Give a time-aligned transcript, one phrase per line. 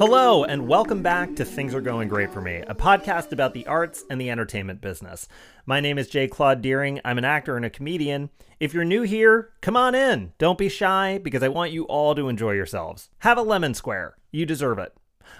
[0.00, 3.66] Hello, and welcome back to Things Are Going Great for Me, a podcast about the
[3.66, 5.28] arts and the entertainment business.
[5.66, 6.26] My name is J.
[6.26, 7.02] Claude Deering.
[7.04, 8.30] I'm an actor and a comedian.
[8.58, 10.32] If you're new here, come on in.
[10.38, 13.10] Don't be shy, because I want you all to enjoy yourselves.
[13.18, 14.16] Have a lemon square.
[14.32, 14.96] You deserve it.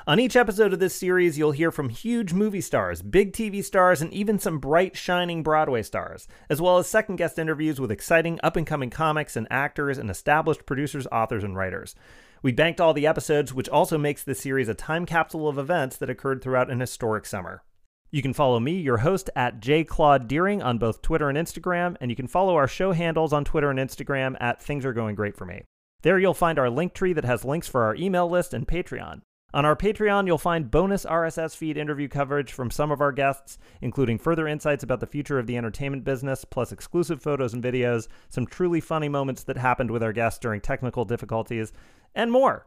[0.07, 4.03] On each episode of this series, you'll hear from huge movie stars, big TV stars,
[4.03, 8.39] and even some bright, shining Broadway stars, as well as second guest interviews with exciting
[8.43, 11.95] up and coming comics and actors and established producers, authors, and writers.
[12.43, 15.99] We banked all the episodes, which also makes this series a time capsule of events
[15.99, 17.63] that occurred throughout an historic summer.
[18.11, 22.17] You can follow me, your host, at jclaudedeering on both Twitter and Instagram, and you
[22.17, 25.45] can follow our show handles on Twitter and Instagram at Things Are Going Great for
[25.45, 25.63] Me.
[26.03, 29.21] There you'll find our link tree that has links for our email list and Patreon.
[29.53, 33.59] On our Patreon, you'll find bonus RSS feed interview coverage from some of our guests,
[33.81, 38.07] including further insights about the future of the entertainment business, plus exclusive photos and videos,
[38.29, 41.73] some truly funny moments that happened with our guests during technical difficulties,
[42.15, 42.67] and more.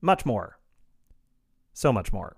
[0.00, 0.58] Much more.
[1.72, 2.36] So much more.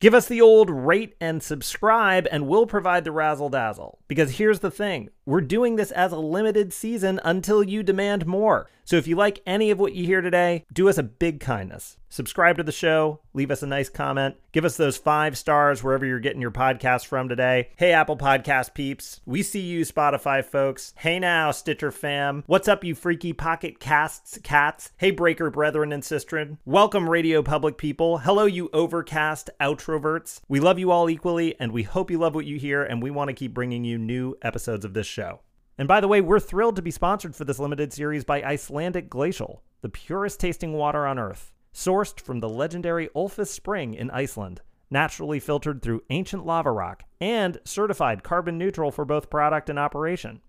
[0.00, 4.00] Give us the old rate and subscribe, and we'll provide the razzle dazzle.
[4.08, 8.68] Because here's the thing we're doing this as a limited season until you demand more.
[8.84, 11.96] So if you like any of what you hear today, do us a big kindness.
[12.08, 16.04] Subscribe to the show, leave us a nice comment, give us those five stars wherever
[16.04, 17.70] you're getting your podcast from today.
[17.76, 19.22] Hey, Apple Podcast peeps.
[19.24, 20.92] We see you, Spotify folks.
[20.98, 22.44] Hey now, Stitcher fam.
[22.46, 24.90] What's up, you freaky pocket casts cats?
[24.98, 26.58] Hey, Breaker brethren and sistren.
[26.66, 28.18] Welcome, Radio Public people.
[28.18, 30.40] Hello, you overcast outroverts.
[30.48, 33.10] We love you all equally, and we hope you love what you hear, and we
[33.10, 35.40] want to keep bringing you new episodes of this show.
[35.78, 39.08] And by the way, we're thrilled to be sponsored for this limited series by Icelandic
[39.08, 44.60] Glacial, the purest tasting water on Earth, sourced from the legendary Ölfus Spring in Iceland,
[44.90, 50.40] naturally filtered through ancient lava rock, and certified carbon neutral for both product and operation.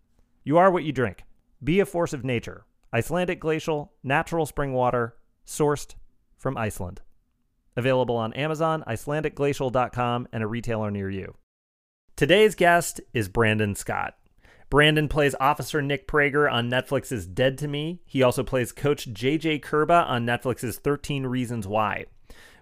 [0.44, 1.24] You are what you drink.
[1.64, 2.66] Be a force of nature.
[2.94, 5.16] Icelandic Glacial, natural spring water,
[5.48, 5.96] sourced
[6.38, 7.02] from Iceland.
[7.76, 11.36] Available on Amazon, IcelandicGlacial.com, and a retailer near you.
[12.16, 14.16] Today's guest is Brandon Scott.
[14.70, 18.02] Brandon plays Officer Nick Prager on Netflix's Dead to Me.
[18.06, 22.06] He also plays Coach JJ Kerba on Netflix's 13 Reasons Why.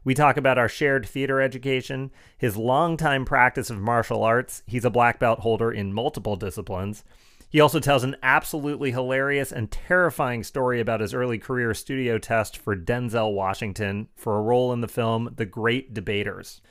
[0.04, 4.64] We talk about our shared theater education, his longtime practice of martial arts.
[4.66, 7.04] He's a black belt holder in multiple disciplines.
[7.52, 12.58] He also tells an absolutely hilarious and terrifying story about his early career studio test
[12.58, 16.62] for Denzel Washington for a role in the film The Great Debaters.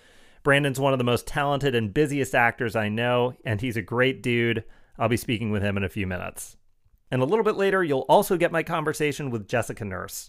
[0.43, 4.23] Brandon's one of the most talented and busiest actors I know, and he's a great
[4.23, 4.65] dude.
[5.00, 6.59] I'll be speaking with him in a few minutes.
[7.11, 10.28] And a little bit later, you'll also get my conversation with Jessica Nurse.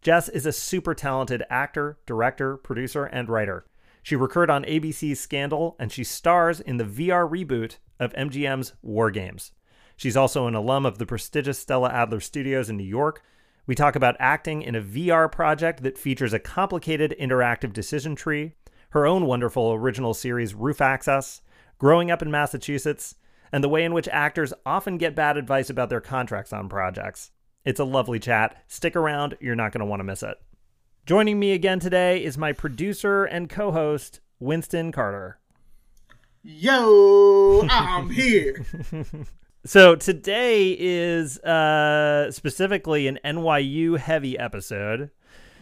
[0.00, 3.66] Jess is a super talented actor, director, producer, and writer.
[4.00, 9.10] She recurred on ABC's Scandal, and she stars in the VR reboot of MGM's War
[9.10, 9.50] Games.
[9.96, 13.24] She's also an alum of the prestigious Stella Adler Studios in New York.
[13.66, 18.52] We talk about acting in a VR project that features a complicated interactive decision tree,
[18.90, 21.42] her own wonderful original series, Roof Access,
[21.78, 23.16] growing up in Massachusetts,
[23.52, 27.30] and the way in which actors often get bad advice about their contracts on projects.
[27.64, 28.62] It's a lovely chat.
[28.66, 30.36] Stick around, you're not going to want to miss it.
[31.06, 35.38] Joining me again today is my producer and co host, Winston Carter.
[36.42, 38.64] Yo, I'm here.
[39.64, 45.10] So today is uh, specifically an NYU heavy episode.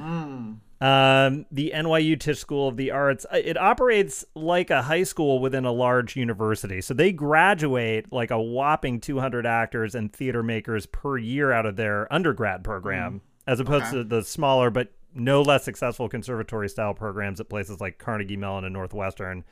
[0.00, 0.56] Mm.
[0.81, 3.27] Um, the NYU Tisch School of the Arts.
[3.31, 6.81] uh, It operates like a high school within a large university.
[6.81, 11.77] So they graduate like a whopping 200 actors and theater makers per year out of
[11.77, 13.97] their undergrad program, as opposed Okay.
[13.99, 18.65] to the smaller but no less successful conservatory style programs at places like Carnegie Mellon
[18.65, 19.45] and Northwestern.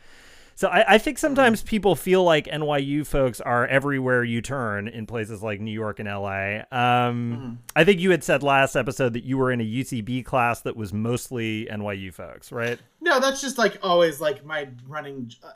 [0.58, 5.06] So I, I think sometimes people feel like NYU folks are everywhere you turn in
[5.06, 6.62] places like New York and LA.
[6.72, 10.62] Um, I think you had said last episode that you were in a UCB class
[10.62, 12.76] that was mostly NYU folks, right?
[13.00, 15.30] No, that's just like always like my running.
[15.44, 15.52] Uh,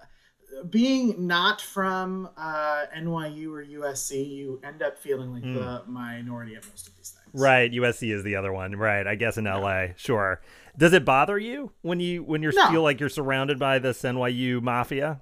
[0.70, 6.64] being not from uh, NYU or USC, you end up feeling like the minority at
[6.68, 7.42] most of these things.
[7.42, 7.72] Right.
[7.72, 8.76] USC is the other one.
[8.76, 9.04] Right.
[9.04, 9.86] I guess in LA.
[9.96, 10.40] Sure.
[10.76, 12.70] Does it bother you when you when you No.
[12.70, 15.20] feel like you're surrounded by this NYU mafia?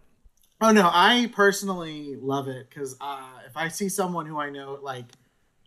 [0.61, 4.79] Oh no, I personally love it because uh, if I see someone who I know,
[4.82, 5.06] like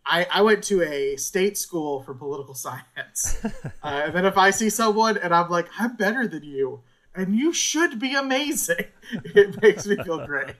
[0.06, 3.50] I, I went to a state school for political science, uh,
[3.82, 6.82] and then if I see someone and I'm like, I'm better than you,
[7.14, 10.54] and you should be amazing, it makes me feel great.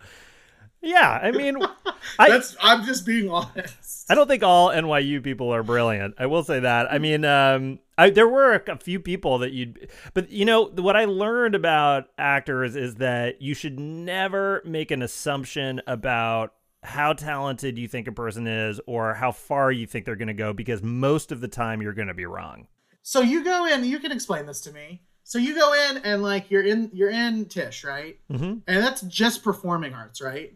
[0.82, 1.18] Yeah.
[1.22, 1.56] I mean,
[2.18, 4.10] I, I'm just being honest.
[4.10, 6.14] I don't think all NYU people are brilliant.
[6.18, 6.92] I will say that.
[6.92, 10.96] I mean, um, I, there were a few people that you'd, but you know, what
[10.96, 17.78] I learned about actors is that you should never make an assumption about how talented
[17.78, 20.82] you think a person is or how far you think they're going to go because
[20.82, 22.66] most of the time you're going to be wrong.
[23.02, 23.84] So you go in.
[23.84, 25.02] You can explain this to me.
[25.24, 28.18] So you go in and like you're in you're in Tisch, right?
[28.30, 28.58] Mm-hmm.
[28.66, 30.52] And that's just performing arts, right?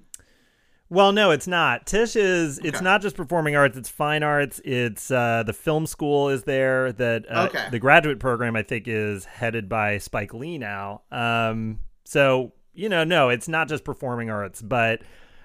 [0.90, 1.86] Well, no, it's not.
[1.86, 4.58] Tisch is it's not just performing arts; it's fine arts.
[4.64, 6.92] It's uh, the film school is there.
[6.92, 7.68] That uh, Okay.
[7.70, 11.02] the graduate program I think is headed by Spike Lee now.
[11.12, 15.02] Um, so you know, no, it's not just performing arts, but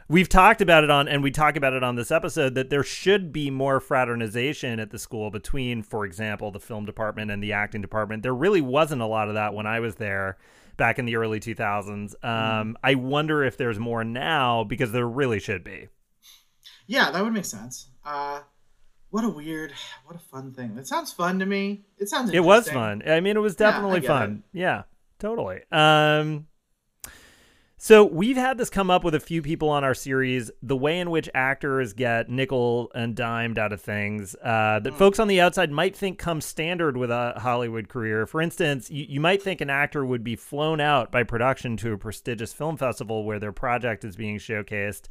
[0.08, 2.84] we've talked about it on, and we talk about it on this episode that there
[2.84, 7.52] should be more fraternization at the school between, for example, the film department and the
[7.52, 8.24] acting department.
[8.24, 10.38] There really wasn't a lot of that when I was there
[10.78, 12.14] back in the early 2000s.
[12.24, 15.90] Um, I wonder if there's more now because there really should be.
[16.88, 17.88] Yeah, that would make sense.
[18.06, 18.42] Uh,
[19.10, 19.74] what a weird,
[20.06, 20.76] what a fun thing.
[20.76, 21.86] That sounds fun to me.
[21.98, 22.32] It sounds.
[22.32, 23.04] It was fun.
[23.08, 24.44] I mean, it was definitely get fun.
[24.52, 24.84] Yeah,
[25.20, 25.62] totally.
[25.72, 26.48] Um,
[27.86, 30.50] so we've had this come up with a few people on our series.
[30.62, 34.98] The way in which actors get nickel and dimed out of things uh, that Mm.
[34.98, 38.26] folks on the outside might think comes standard with a Hollywood career.
[38.26, 41.92] For instance, you, you might think an actor would be flown out by production to
[41.92, 45.08] a prestigious film festival where their project is being showcased.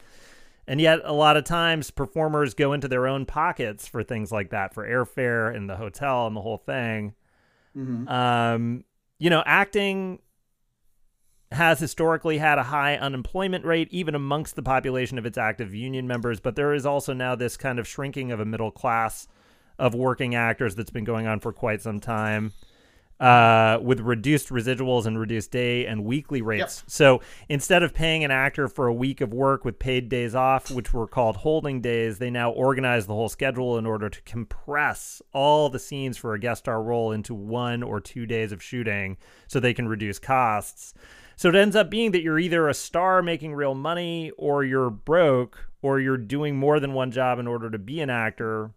[0.67, 4.49] And yet, a lot of times, performers go into their own pockets for things like
[4.49, 7.13] that, for airfare and the hotel and the whole thing.
[7.77, 8.09] Mhm.
[8.09, 8.85] Um,
[9.19, 10.21] you know, acting
[11.53, 16.07] has historically had a high unemployment rate, even amongst the population of its active union
[16.07, 16.41] members.
[16.41, 19.29] But there is also now this kind of shrinking of a middle class
[19.79, 22.53] of working actors that's been going on for quite some time.
[23.21, 26.83] Uh, with reduced residuals and reduced day and weekly rates.
[26.89, 30.73] So instead of paying an actor for a week of work with paid days off,
[30.73, 35.23] which were called holding days, they now organize the whole schedule in order to compress
[35.33, 39.17] all the scenes for a guest star role into one or two days of shooting
[39.47, 40.93] so they can reduce costs.
[41.37, 44.91] So it ends up being that you're either a star making real money or you're
[44.91, 48.71] broke or you're doing more than one job in order to be an actor.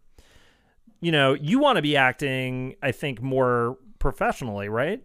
[1.01, 5.03] You know, you want to be acting, I think, more professionally, right?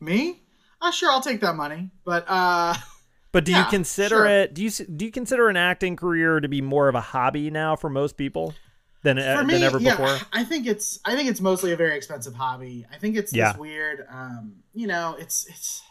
[0.00, 0.42] Me?
[0.80, 1.90] Uh, sure, I'll take that money.
[2.04, 2.74] But uh,
[3.32, 4.26] But do Yeah, you consider sure.
[4.26, 4.54] it?
[4.54, 7.76] Do you do you consider an acting career to be more of a hobby now
[7.76, 8.54] for most people
[9.02, 10.20] than for me, than ever yeah, before?
[10.32, 12.86] I think it's I think it's mostly a very expensive hobby.
[12.90, 13.52] I think it's Yeah.
[13.52, 15.82] this weird, um, you know, it's it's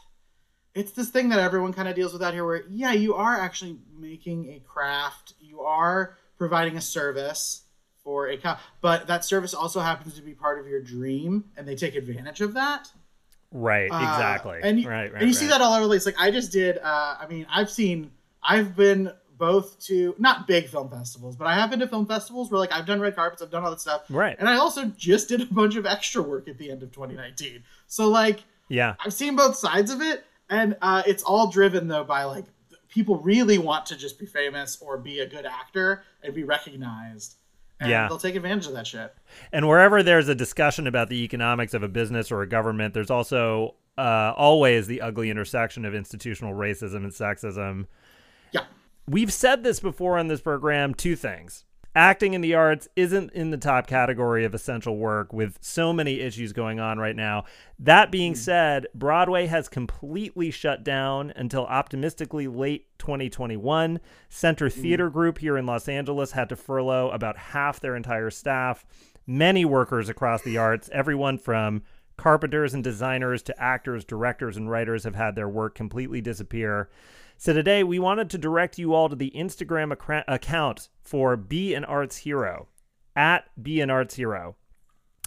[0.77, 2.45] it's this thing that everyone kind of deals with out here.
[2.45, 5.33] Where yeah, you are actually making a craft.
[5.39, 7.63] You are providing a service
[8.03, 11.67] for a co- but that service also happens to be part of your dream, and
[11.67, 12.89] they take advantage of that.
[13.51, 14.59] Right, Uh, exactly.
[14.61, 15.21] And you, right, right.
[15.21, 16.05] and you see that all over the place.
[16.05, 16.77] Like I just did.
[16.77, 18.11] Uh, I mean, I've seen.
[18.43, 22.49] I've been both to not big film festivals, but I have been to film festivals
[22.49, 24.35] where like I've done red carpets, I've done all that stuff, Right.
[24.39, 27.63] and I also just did a bunch of extra work at the end of 2019.
[27.87, 28.95] So like Yeah.
[29.03, 32.45] I've seen both sides of it, and uh, it's all driven though by like
[32.89, 37.35] people really want to just be famous or be a good actor and be recognized.
[37.79, 38.07] And Yeah.
[38.07, 39.13] they'll take advantage of that shit.
[39.51, 43.11] And wherever there's a discussion about the economics of a business or a government, there's
[43.11, 47.85] also uh, always the ugly intersection of institutional racism and sexism.
[48.51, 48.65] Yeah.
[49.07, 51.65] We've said this before on this program two things.
[51.97, 56.19] Acting in the arts isn't in the top category of essential work with so many
[56.19, 57.45] issues going on right now.
[57.79, 58.37] That being hmm.
[58.37, 63.99] said, Broadway has completely shut down until optimistically late 2021.
[64.29, 64.79] Center hmm.
[64.79, 68.85] Theater Group here in Los Angeles had to furlough about half their entire staff.
[69.25, 71.81] Many workers across the arts, everyone from
[72.15, 76.89] carpenters and designers to actors, directors, and writers, have had their work completely disappear.
[77.39, 81.75] So today we wanted to direct you all to the Instagram accra- account for Be
[81.75, 82.67] an Arts Hero
[83.15, 84.55] at Be an Arts Hero.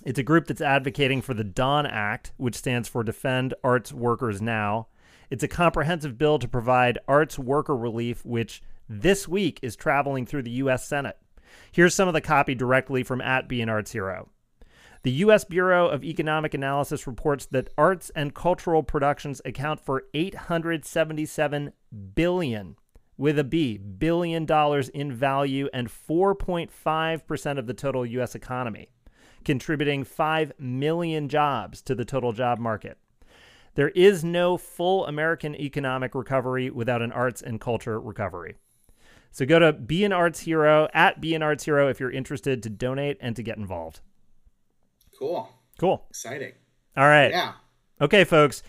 [0.05, 4.43] It's a group that's advocating for the DAWN Act, which stands for Defend Arts Workers
[4.43, 4.89] Now.
[5.31, 10.43] It's a comprehensive bill to provide arts worker relief, which this week is traveling through
[10.43, 10.85] the U.S.
[10.89, 11.17] Senate.
[11.71, 14.29] Here's some of the copy directly from at Be an Arts Hero.
[15.03, 15.45] The U.S.
[15.45, 21.73] Bureau of Economic Analysis reports that arts and cultural productions account for 877
[22.15, 22.77] billion
[23.17, 28.35] with a B billion dollars in value and 4.5% of the total U.S.
[28.35, 28.91] economy,
[29.43, 32.99] contributing 5 million jobs to the total job market.
[33.77, 38.57] There is no full American economic recovery without an arts and culture recovery.
[39.31, 42.63] So go to Be an Arts Hero at Be an Arts Hero if you're interested
[42.63, 44.03] to donate and to get involved.
[45.21, 45.51] Cool.
[45.79, 46.07] Cool.
[46.09, 46.53] Exciting.
[46.97, 47.31] All right.
[47.31, 47.53] Yeah.
[48.01, 48.63] Okay, folks.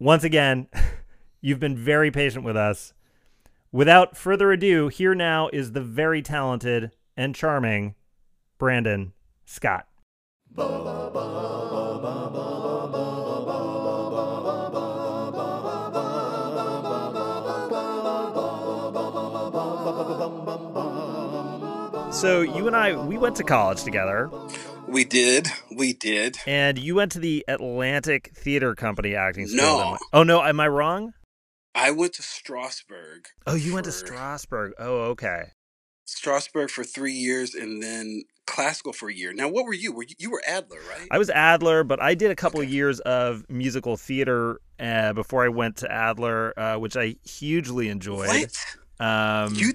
[0.00, 0.66] Once again,
[1.40, 2.92] you've been very patient with us.
[3.70, 7.94] Without further ado, here now is the very talented and charming
[8.58, 9.12] Brandon
[9.44, 9.86] Scott.
[22.12, 24.30] So you and I, we went to college together.
[24.88, 25.48] We did.
[25.74, 26.38] We did.
[26.46, 29.58] And you went to the Atlantic Theater Company acting school.
[29.58, 29.98] No.
[30.12, 31.12] Oh no, am I wrong?
[31.74, 33.26] I went to Strasberg.
[33.46, 34.70] Oh, you went to Strasberg.
[34.78, 35.50] Oh, okay.
[36.08, 39.32] Strasberg for three years and then classical for a year.
[39.34, 39.92] Now, what were you?
[39.92, 41.08] Were you, you were Adler, right?
[41.10, 42.70] I was Adler, but I did a couple Okay.
[42.70, 48.28] years of musical theater uh, before I went to Adler, uh, which I hugely enjoyed.
[48.28, 49.04] what?
[49.06, 49.72] Um, you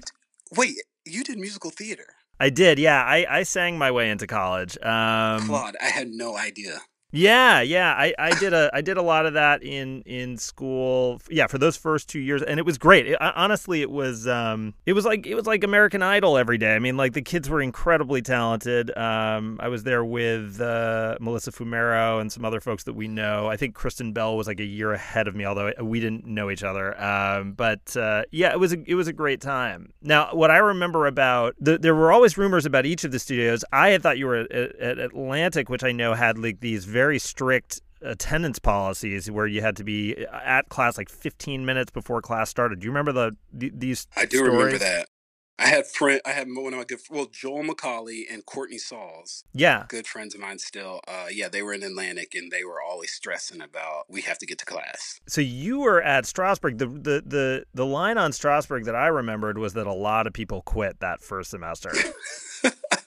[0.56, 0.74] wait?
[1.04, 2.06] You did musical theater,
[2.42, 3.04] I did, yeah.
[3.04, 4.76] I, I sang my way into college.
[4.82, 5.76] Um, Claude?
[5.80, 6.80] I had no idea.
[7.14, 7.92] Yeah, yeah.
[7.92, 11.20] I, I did a I did a lot of that in in school.
[11.28, 13.06] Yeah, for those first two years, and it was great.
[13.06, 16.74] It, honestly, it was um it was like it was like American Idol every day.
[16.74, 18.96] I mean, like the kids were incredibly talented.
[18.96, 23.46] Um, I was there with uh, Melissa Fumero and some other folks that we know.
[23.46, 26.50] I think Kristen Bell was like a year ahead of me, although we didn't know
[26.50, 26.98] each other.
[27.00, 29.92] Um, but uh, yeah, it was a, it was a great time.
[30.00, 33.66] Now, what I remember about the, there were always rumors about each of the studios.
[33.70, 36.86] I had thought you were at, at, at Atlantic, which I know had like these
[36.86, 42.20] very strict attendance policies where you had to be at class like 15 minutes before
[42.20, 42.80] class started.
[42.80, 44.06] Do you remember the th- these?
[44.16, 45.06] I do remember that.
[45.58, 46.20] I had friend.
[46.26, 46.98] I had one of my good.
[47.08, 51.00] Well, Joel McCauley and Courtney Sauls, Yeah, good friends of mine still.
[51.06, 54.46] Uh, yeah, they were in Atlantic, and they were always stressing about we have to
[54.46, 55.20] get to class.
[55.28, 56.78] so you were at Strasberg.
[56.78, 60.32] The, the the the line on Strasberg that I remembered was that a lot of
[60.32, 61.92] people quit that first semester.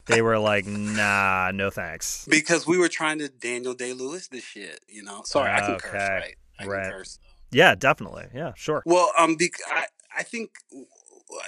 [0.07, 4.43] they were like, "Nah, no thanks." because we were trying to Daniel Day Lewis this
[4.43, 4.79] shit.
[4.87, 5.21] You know.
[5.25, 6.35] Sorry, I can curse, right?
[6.59, 6.83] I Right.
[6.83, 7.19] can curse.
[7.51, 8.25] Yeah, definitely.
[8.33, 8.83] Yeah, sure.
[8.85, 9.85] Well, um, bec I
[10.17, 10.51] I think.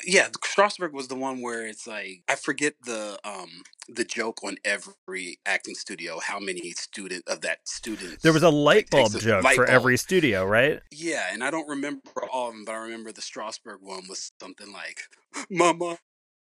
[0.05, 4.57] Yeah, Strasberg was the one where it's like I forget the um the joke on
[4.65, 9.19] every acting studio how many student of that student There was a light bulb a
[9.19, 9.75] joke light for bulb.
[9.75, 10.81] every studio, right?
[10.91, 12.01] Yeah, and I don't remember
[12.33, 15.03] all of them, but I remember the Strasberg one was something like,
[15.49, 15.71] "My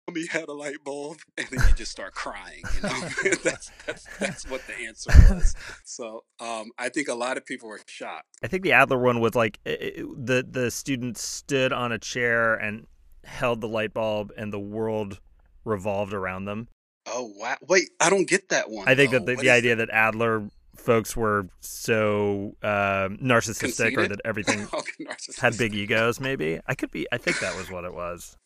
[0.18, 2.64] mommy had a light bulb," and then you just start crying.
[2.76, 2.90] You know,
[3.44, 5.56] that's, that's that's what the answer was.
[5.84, 8.28] So, um, I think a lot of people were shocked.
[8.44, 12.00] I think the Adler one was like i i the the student stood on a
[12.00, 12.88] chair and
[13.24, 15.20] held the light bulb, and the world
[15.66, 16.68] revolved around them.
[17.08, 17.56] Oh wow!
[17.68, 18.88] Wait, I don't get that one.
[18.88, 19.20] I think though.
[19.20, 24.68] that the, the idea that Adler folks were so uh, narcissistic, or that everything?
[25.38, 26.20] Had big egos.
[26.20, 27.08] Maybe I could be.
[27.12, 28.38] I think that was what it was.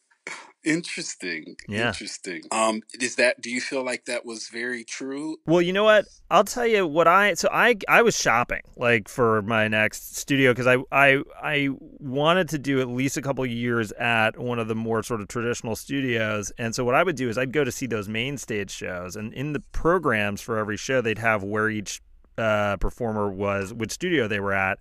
[0.63, 1.55] Interesting.
[1.67, 1.87] Yeah.
[1.87, 2.43] Interesting.
[2.51, 3.41] Um, is that?
[3.41, 5.37] Do you feel like that was very true?
[5.45, 6.05] Well, you know what?
[6.29, 10.51] I'll tell you what I so I I was shopping like for my next studio
[10.51, 14.67] because I I I wanted to do at least a couple years at one of
[14.67, 17.63] the more sort of traditional studios, and so what I would do is I'd go
[17.63, 21.43] to see those main stage shows, and in the programs for every show they'd have
[21.43, 22.01] where each
[22.37, 24.79] uh, performer was, which studio they were at.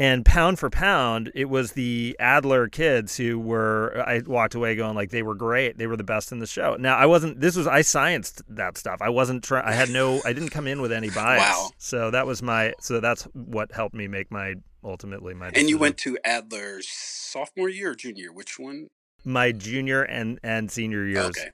[0.00, 4.02] And pound for pound, it was the Adler kids who were.
[4.06, 5.76] I walked away going like they were great.
[5.76, 6.76] They were the best in the show.
[6.76, 7.40] Now I wasn't.
[7.40, 8.98] This was I scienced that stuff.
[9.02, 9.66] I wasn't trying.
[9.66, 10.22] I had no.
[10.24, 11.42] I didn't come in with any bias.
[11.42, 11.70] Wow.
[11.78, 12.72] So that was my.
[12.80, 15.50] So that's what helped me make my ultimately my.
[15.54, 18.32] And you went to Adler's sophomore year or junior?
[18.32, 18.88] Which one?
[19.24, 21.26] my junior and and senior years.
[21.26, 21.50] Okay.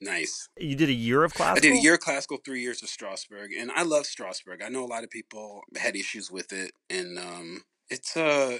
[0.00, 0.48] Nice.
[0.58, 1.56] You did a year of class.
[1.56, 4.62] I did a year of classical, three years of Strasberg, and I love Strasberg.
[4.62, 8.58] I know a lot of people had issues with it, and um, it's uh,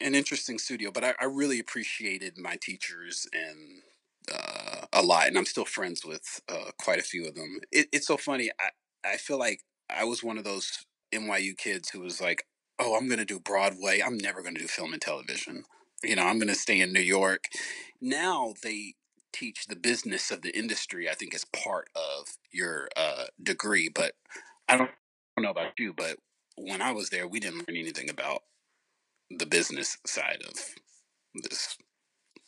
[0.00, 0.90] an interesting studio.
[0.90, 3.82] But I, I really appreciated my teachers and
[4.32, 7.60] uh, a lot, and I'm still friends with uh, quite a few of them.
[7.70, 8.50] It, it's so funny.
[8.60, 8.70] I
[9.08, 9.60] I feel like
[9.90, 12.46] I was one of those NYU kids who was like,
[12.78, 14.00] "Oh, I'm going to do Broadway.
[14.04, 15.64] I'm never going to do film and television.
[16.02, 17.44] You know, I'm going to stay in New York."
[18.00, 18.94] Now they
[19.32, 21.08] teach the business of the industry.
[21.08, 24.12] I think as part of your uh, degree, but
[24.68, 24.94] I don't, I
[25.36, 26.16] don't know about you, but
[26.56, 28.42] when I was there, we didn't learn anything about
[29.38, 30.54] the business side of
[31.42, 31.76] this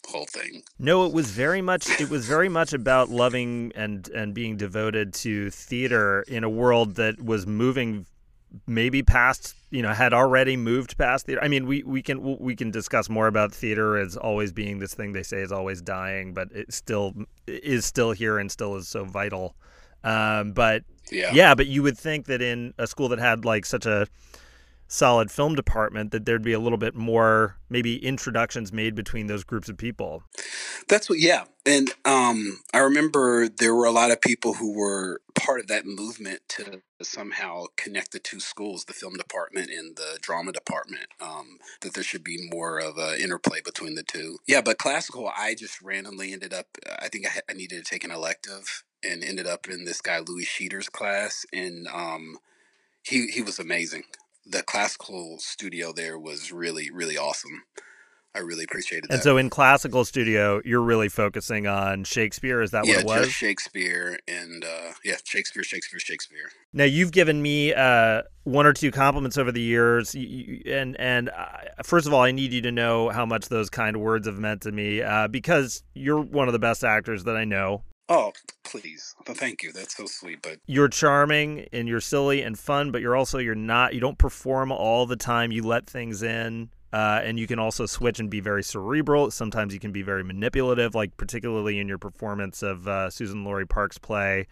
[0.08, 0.62] whole thing.
[0.78, 5.14] No, it was very much it was very much about loving and and being devoted
[5.14, 8.06] to theater in a world that was moving
[8.68, 11.42] maybe past you know had already moved past theater.
[11.42, 14.94] I mean, we we can we can discuss more about theater as always being this
[14.94, 17.14] thing they say is always dying, but it still
[17.46, 19.56] is still here and still is so vital.
[20.04, 21.30] Um, but Yeah.
[21.32, 24.06] yeah, but you would think that in a school that had like such a
[24.86, 29.44] solid film department that there'd be a little bit more maybe introductions made between those
[29.44, 30.22] groups of people.
[30.88, 31.44] That's what, yeah.
[31.66, 35.86] And um, I remember there were a lot of people who were part of that
[35.86, 41.58] movement to somehow connect the two schools, the film department and the drama department, um,
[41.80, 44.38] that there should be more of an interplay between the two.
[44.46, 46.66] Yeah, but classical, I just randomly ended up,
[47.00, 50.20] I think I, I needed to take an elective and ended up in this guy,
[50.20, 51.44] Louis Scheeder's class.
[51.52, 52.38] And um,
[53.02, 54.04] he, he was amazing.
[54.46, 57.62] The classical studio there was really, really awesome.
[58.36, 59.14] I really appreciated that.
[59.14, 62.62] And so in classical studio, you're really focusing on Shakespeare.
[62.62, 63.26] Is that yeah, what it was?
[63.26, 66.50] just Shakespeare and uh, yeah, Shakespeare, Shakespeare, Shakespeare.
[66.72, 71.46] Now you've given me uh, one or two compliments over the years, and and uh,
[71.84, 74.62] first of all, I need you to know how much those kind words have meant
[74.62, 77.84] to me uh, because you're one of the best actors that I know.
[78.08, 78.32] Oh,
[78.64, 79.14] please.
[79.24, 79.72] Thank you.
[79.72, 80.42] That's so sweet.
[80.42, 83.94] But you're charming and you're silly and fun, but you're also you're not.
[83.94, 85.52] You don't perform all the time.
[85.52, 86.70] You let things in.
[86.92, 89.28] Uh, and you can also switch and be very cerebral.
[89.32, 93.98] Sometimes you can be very manipulative, like particularly in your performance of uh, Suzan-Lori Parks'
[93.98, 94.46] play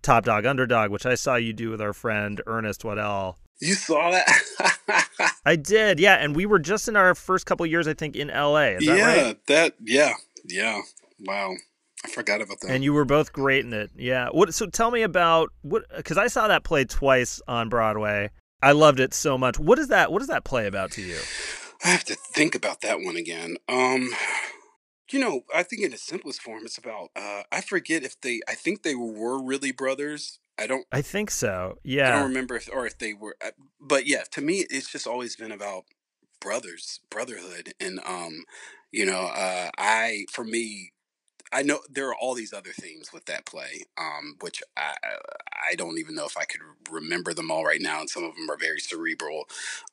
[0.00, 3.38] Top Dog Underdog, which I saw you do with our friend Ernest Waddell.
[3.60, 5.34] You saw that?
[5.44, 6.14] I did, yeah.
[6.14, 8.76] And we were just in our first couple years, I think, in LA.
[8.76, 9.46] Is that yeah, right?
[9.46, 10.14] that yeah,
[10.46, 10.80] yeah.
[11.18, 11.56] Wow.
[12.04, 12.70] I forgot about that.
[12.70, 13.90] And you were both great in it.
[13.96, 14.28] Yeah.
[14.30, 18.30] What so tell me about what cuz I saw that play twice on Broadway.
[18.62, 19.58] I loved it so much.
[19.58, 21.18] What is that what is that play about to you?
[21.84, 23.56] I have to think about that one again.
[23.68, 24.10] Um,
[25.10, 27.10] you know, I think in the simplest form, it's about.
[27.16, 28.40] Uh, I forget if they.
[28.48, 30.38] I think they were really brothers.
[30.58, 30.86] I don't.
[30.92, 31.78] I think so.
[31.82, 32.08] Yeah.
[32.08, 33.36] I don't remember if or if they were.
[33.44, 35.84] uh, But yeah, to me, it's just always been about
[36.40, 38.44] brothers, brotherhood, and um,
[38.92, 40.92] you know, uh, I for me.
[41.52, 44.94] I know there are all these other themes with that play, um, which I
[45.70, 48.34] I don't even know if I could remember them all right now, and some of
[48.36, 49.44] them are very cerebral.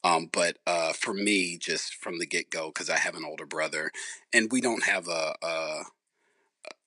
[0.04, 3.46] Um, but uh, for me, just from the get go, because I have an older
[3.46, 3.92] brother,
[4.34, 5.84] and we don't have a, a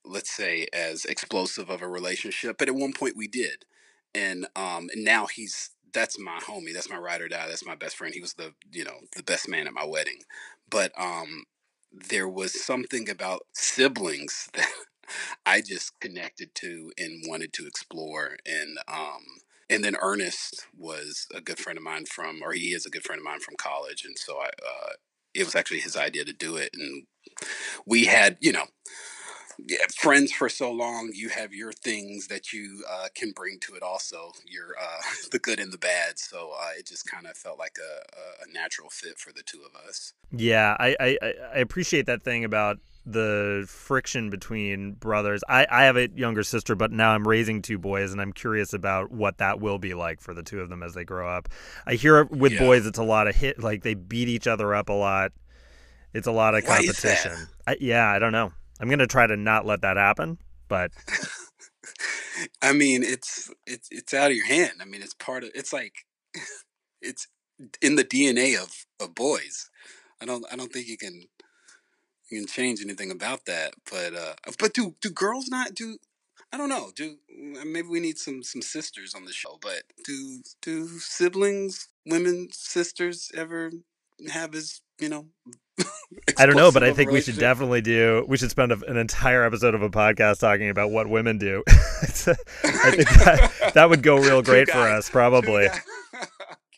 [0.05, 3.65] let's say as explosive of a relationship, but at one point we did,
[4.15, 7.97] and um, now he's that's my homie, that's my ride or die, that's my best
[7.97, 8.15] friend.
[8.15, 10.21] He was the you know the best man at my wedding,
[10.69, 11.45] but um,
[11.93, 14.69] there was something about siblings that
[15.47, 18.37] I just connected to and wanted to explore.
[18.47, 19.25] And um,
[19.69, 23.05] and then Ernest was a good friend of mine from, or he is a good
[23.05, 24.93] friend of mine from college, and so I uh,
[25.35, 27.05] it was actually his idea to do it, and
[27.87, 28.67] we had you know.
[29.67, 33.75] Yeah, friends for so long, you have your things that you uh, can bring to
[33.75, 33.83] it.
[33.83, 35.01] Also, your uh,
[35.33, 36.19] the good and the bad.
[36.19, 39.61] So uh, it just kind of felt like a, a natural fit for the two
[39.67, 40.13] of us.
[40.33, 41.19] Yeah, I, I,
[41.55, 45.43] I appreciate that thing about the friction between brothers.
[45.49, 48.73] I, I have a younger sister, but now I'm raising two boys, and I'm curious
[48.73, 51.49] about what that will be like for the two of them as they grow up.
[51.87, 52.59] I hear with Yeah.
[52.59, 55.33] boys, it's a lot of hit, like they beat each other up a lot.
[56.15, 57.33] It's a lot of Why is that?
[57.33, 57.49] competition.
[57.67, 58.53] I, yeah, I don't know.
[58.81, 60.39] I'm gonna try to not let that happen,
[60.69, 60.93] but
[62.63, 64.73] I mean, it's it's it's out of your hand.
[64.81, 65.51] I mean, it's part of.
[65.55, 66.07] It's like
[67.03, 67.29] it's
[67.83, 69.69] in the DNA of of boys.
[70.21, 71.25] I don't I don't think you can
[72.31, 73.75] you can change anything about that.
[73.91, 75.99] But uh, but do do girls not do?
[76.53, 76.91] I don't know.
[76.97, 79.59] Do maybe we need some some sisters on the show?
[79.61, 83.71] But do do siblings, women, sisters ever
[84.31, 85.27] have as you know?
[86.39, 86.73] I don't know.
[86.73, 88.25] But I think we should definitely do.
[88.29, 91.63] We should spend a, an entire episode of a podcast talking about what women do.
[91.69, 91.73] I
[92.05, 95.69] think that, that would go real great for us, probably.
[95.69, 95.81] Guys.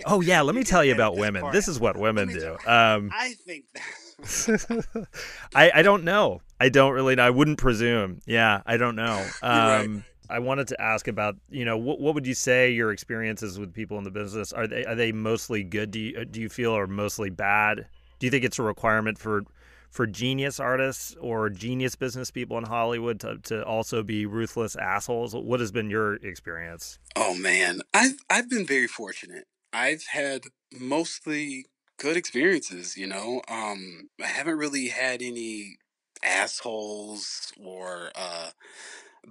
[0.05, 1.43] Oh yeah, let me tell you about this women.
[1.43, 2.57] part This is what women do.
[2.67, 5.07] Um, I think that.
[5.55, 6.41] I I don't know.
[6.61, 7.25] I don't really know.
[7.25, 8.21] I wouldn't presume.
[8.27, 9.25] Yeah, I don't know.
[9.43, 9.81] right.
[9.85, 13.59] Um, I wanted to ask about you know what what would you say your experiences
[13.59, 15.91] with people in the business are they are they mostly good?
[15.91, 17.87] Do you do you feel or mostly bad?
[18.23, 19.43] Do you think it's a requirement for
[19.91, 25.35] for genius artists or genius business people in Hollywood to, to also be ruthless assholes?
[25.35, 27.01] What has been your experience?
[27.17, 29.49] Oh man, I've I've been very fortunate.
[29.73, 31.67] I've had mostly
[31.99, 33.43] good experiences, you know.
[33.49, 35.79] Um I haven't really had any
[36.23, 38.51] assholes or uh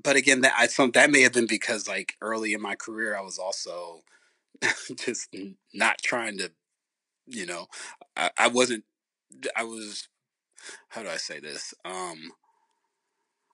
[0.03, 3.17] but again that I some that may have been because like early in my career
[3.17, 4.01] I was also
[4.97, 5.33] just
[5.73, 6.51] not trying to
[7.27, 7.67] you know
[8.15, 8.83] I, I wasn't
[9.55, 10.07] I was
[10.89, 11.73] how do I say this?
[11.85, 12.31] Um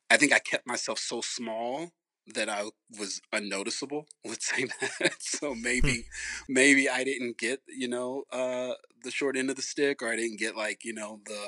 [0.09, 1.91] I think I kept myself so small
[2.33, 2.63] that I
[2.99, 4.07] was unnoticeable.
[4.25, 5.15] Let's say that.
[5.19, 6.05] so maybe,
[6.47, 10.15] maybe I didn't get you know uh, the short end of the stick, or I
[10.15, 11.39] didn't get like you know the.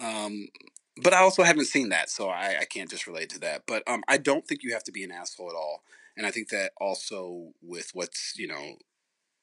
[0.00, 0.48] Uh, um,
[1.02, 3.62] but I also haven't seen that, so I, I can't just relate to that.
[3.66, 5.82] But um, I don't think you have to be an asshole at all,
[6.16, 8.76] and I think that also with what's you know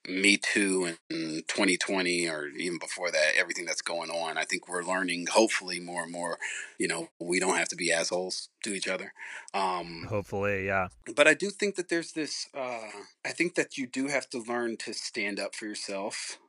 [0.07, 4.83] me Too in 2020 or even before that, everything that's going on, I think we're
[4.83, 6.37] learning hopefully more and more,
[6.77, 9.13] you know, we don't have to be assholes to each other.
[9.53, 10.87] Um, Hopefully, yeah.
[11.15, 12.87] but I do think that there's this, uh,
[13.25, 16.39] I think that you do have to learn to stand up for yourself.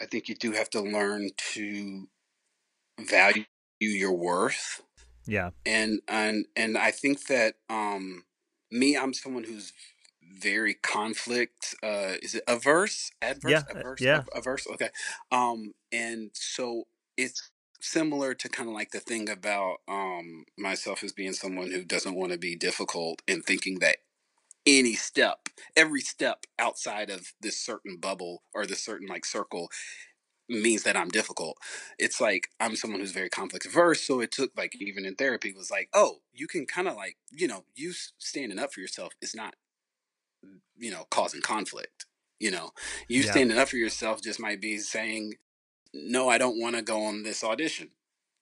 [0.00, 2.08] I think you do have to learn to
[3.00, 3.44] value
[3.80, 4.82] your worth
[5.26, 5.50] Yeah.
[5.64, 8.24] and and and I think that um
[8.70, 9.72] me I'm someone who's
[10.34, 13.10] very conflict uh is it averse?
[13.22, 13.50] Adverse?
[13.50, 14.00] Yeah, uh, averse?
[14.00, 14.22] yeah.
[14.34, 14.66] Averse?
[14.66, 14.90] Okay.
[15.30, 16.84] Um and so
[17.16, 21.84] it's similar to kind of like the thing about um myself as being someone who
[21.84, 23.98] doesn't want to be difficult and thinking that
[24.66, 29.70] any step every step outside of this certain bubble or this certain like circle
[30.48, 31.58] means that I'm difficult.
[31.98, 35.52] It's like I'm someone who's very conflict averse, so it took like even in therapy
[35.52, 39.12] was like, oh, you can kind of like you know you standing up for yourself
[39.20, 39.54] is not
[40.78, 42.06] you know causing conflict.
[42.38, 42.70] You know,
[43.08, 43.30] you Yeah.
[43.30, 45.34] standing up for yourself just might be saying,
[45.94, 47.90] no, I don't want to go on this audition.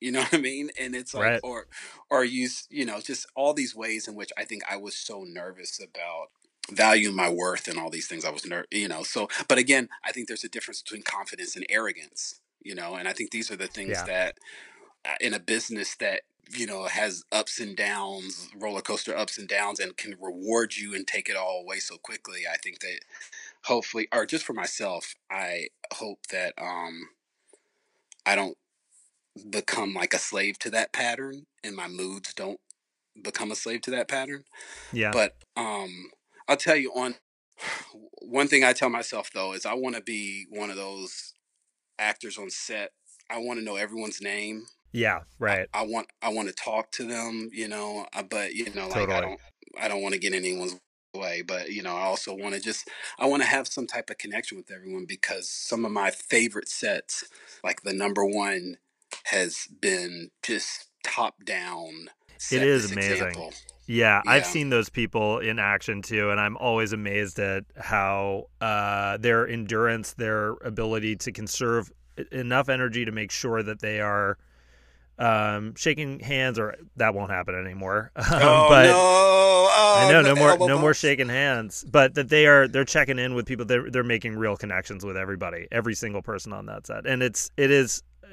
[0.01, 0.71] You know what I mean?
[0.81, 1.41] And it's like, Right.
[1.45, 1.67] or,
[2.11, 5.25] or you, you know, just all these ways in which I think I was so
[5.27, 6.29] nervous about
[6.73, 8.25] valuing my worth and all these things.
[8.25, 11.55] I was ner, you know, so, but again, I think there's a difference between confidence
[11.57, 14.05] and arrogance, you know, and I think these are the things Yeah.
[14.07, 14.39] that
[15.05, 19.49] uh, in a business that, you know, has ups and downs, roller coaster ups and
[19.49, 22.43] downs, and can reward you and take it all away so quickly.
[22.51, 23.01] I think that
[23.65, 27.09] hopefully, or just for myself, I hope that, um,
[28.27, 28.57] I don't
[29.51, 32.61] become like a slave to that pattern and my moods don't
[33.21, 34.45] become a slave to that pattern.
[34.93, 35.11] Yeah.
[35.13, 36.11] But um
[36.49, 37.17] I'll tell you on
[38.23, 41.35] one thing I tell myself though is I want to be one of those
[41.99, 42.93] actors on set.
[43.31, 44.67] I want to know everyone's name.
[44.95, 45.21] Yeah.
[45.39, 45.69] Right.
[45.75, 48.95] I want I want to talk to them, you know, uh, but you know like
[48.95, 49.17] Totally.
[49.17, 49.41] I don't
[49.79, 50.79] I don't want to get anyone's
[51.15, 54.09] way, but you know, I also want to just I want to have some type
[54.09, 57.25] of connection with everyone because some of my favorite sets,
[57.63, 58.77] like the number one
[59.25, 62.11] has been just top down.
[62.51, 63.29] it is amazing.
[63.29, 63.53] example.
[63.87, 69.19] Yeah, I've seen those people in action too, and I'm always amazed at how uh,
[69.19, 71.93] their endurance, their ability to conserve
[72.33, 74.39] enough energy to make sure that they are
[75.19, 78.11] um, shaking hands, or that won't happen anymore.
[78.35, 78.93] Um, Oh but no!
[78.97, 83.19] Oh, I know no more no more shaking hands, but that they are they're checking
[83.19, 83.65] in with people.
[83.65, 87.51] They're they're making real connections with everybody, every single person on that set, and it's
[87.57, 88.29] it is uh,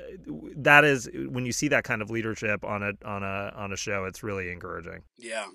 [0.58, 3.78] that is when you see that kind of leadership on a on a on a
[3.78, 5.04] show, it's really encouraging.
[5.17, 5.46] Yeah.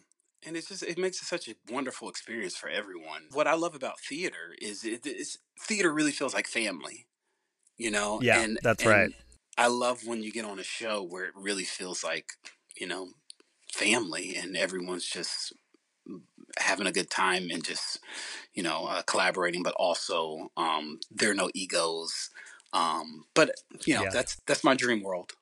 [0.46, 3.22] And it's just it makes it such a wonderful experience for everyone.
[3.32, 7.06] What I love about theater is it, it's theater really feels like family,
[7.76, 8.20] you know.
[8.22, 9.10] Yeah, and, that's and right.
[9.58, 12.30] I love when you get on a show where it really feels like
[12.76, 13.10] you know
[13.72, 15.52] family and everyone's just
[16.58, 18.00] having a good time and just
[18.54, 22.30] you know uh, collaborating, but also um, there are no egos.
[22.72, 23.52] Um, but
[23.86, 24.10] you know Yeah.
[24.10, 25.32] that's that's my dream world.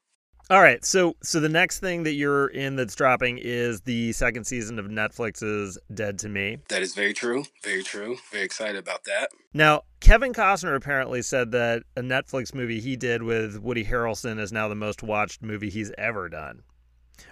[0.51, 4.45] All right, so so the next thing that you're in that's dropping is the second
[4.45, 6.59] season of Netflix's Dead to Me.
[6.69, 7.45] That is very true.
[7.63, 8.19] Very true.
[8.31, 9.31] Very excited about that.
[9.55, 14.53] Now, Kevin Costner apparently said that a Netflix movie he did with Woody Harrelson is
[14.53, 16.63] now the most watched movie he's ever done.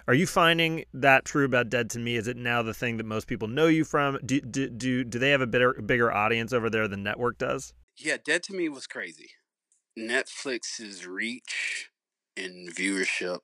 [0.07, 2.15] Are you finding that true about Dead to Me?
[2.15, 4.17] Is it now the thing that most people know you from?
[4.25, 7.75] Do do do, do they have a bigger bigger audience over there than network does?
[7.95, 9.29] Yeah, Dead to Me was crazy.
[9.95, 11.91] Netflix's reach
[12.37, 13.41] and viewership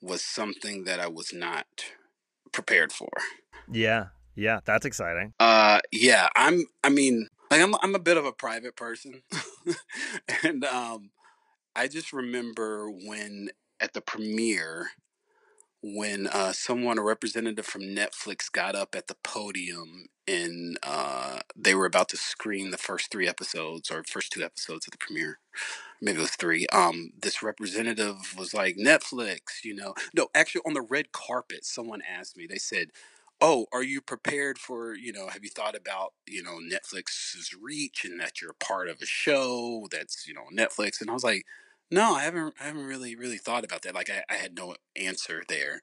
[0.00, 1.66] was something that I was not
[2.52, 3.08] prepared for.
[3.70, 5.32] Yeah, yeah, that's exciting.
[5.40, 9.22] Uh yeah, I'm I mean, like I'm I'm a bit of a private person.
[10.42, 11.10] and um
[11.74, 14.90] I just remember when at the premiere
[15.82, 21.74] when uh someone a representative from Netflix got up at the podium and uh they
[21.74, 25.38] were about to screen the first 3 episodes or first 2 episodes of the premiere.
[26.00, 26.66] Maybe it was 3.
[26.68, 29.94] Um this representative was like Netflix, you know.
[30.14, 32.46] No, actually on the red carpet someone asked me.
[32.46, 32.88] They said
[33.40, 38.04] oh are you prepared for you know have you thought about you know netflix's reach
[38.04, 41.44] and that you're part of a show that's you know netflix and i was like
[41.90, 44.74] no i haven't i haven't really really thought about that like i, I had no
[44.96, 45.80] answer there.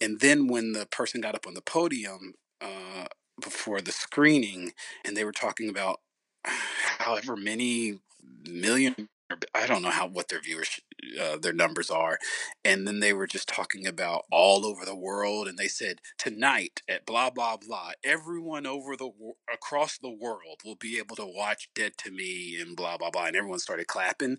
[0.00, 3.06] And then when the person got up on the podium uh,
[3.42, 4.72] before the screening
[5.04, 6.00] and they were talking about
[6.44, 8.00] however many
[8.48, 9.08] million
[9.54, 10.80] i don't know how what their viewers
[11.20, 12.18] uh, their numbers are
[12.64, 16.82] and then they were just talking about all over the world and they said tonight
[16.88, 19.10] at blah blah blah everyone over the
[19.52, 23.26] across the world will be able to watch dead to me and blah blah blah
[23.26, 24.38] and everyone started clapping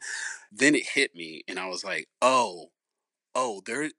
[0.51, 2.71] then it hit me and i was like oh
[3.35, 3.89] oh there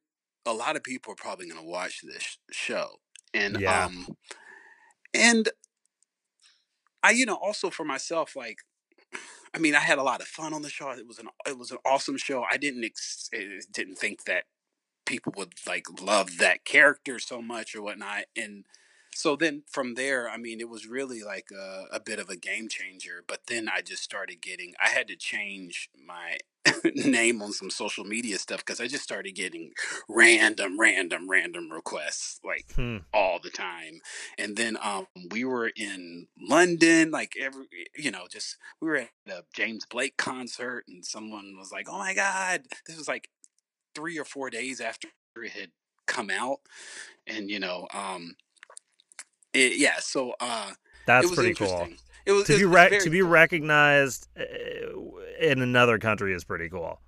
[0.46, 2.88] a lot of people are probably going to watch this show
[3.32, 3.84] and Yeah.
[3.84, 4.08] um
[5.14, 5.48] and
[7.02, 8.58] i you know also for myself like
[9.54, 10.90] I mean, I had a lot of fun on the show.
[10.90, 12.44] It was an it was an awesome show.
[12.50, 14.44] I didn't ex- eh, didn't think that
[15.06, 18.24] people would like love that character so much or whatnot.
[18.36, 18.64] And
[19.20, 22.36] so then from there, I mean, it was really like a, a bit of a
[22.36, 23.22] game changer.
[23.28, 24.72] But then I just started getting.
[24.82, 26.38] I had to change my
[26.94, 29.72] name on some social media stuff because I just started getting
[30.08, 32.98] random, random, random requests like Hmm.
[33.12, 34.00] all the time.
[34.38, 39.10] And then um, we were in London, like every, you know, just we were at
[39.28, 43.28] a James Blake concert, and someone was like, "Oh my God!" This was like
[43.94, 45.72] three or four days after it had
[46.06, 46.60] come out,
[47.26, 48.34] and you know, um,
[49.52, 49.96] it, yeah.
[50.00, 50.72] So uh,
[51.06, 51.88] That's pretty cool.
[52.26, 53.28] It was To be very to be cool.
[53.28, 54.44] recognized uh,
[55.40, 57.00] in another country is pretty cool.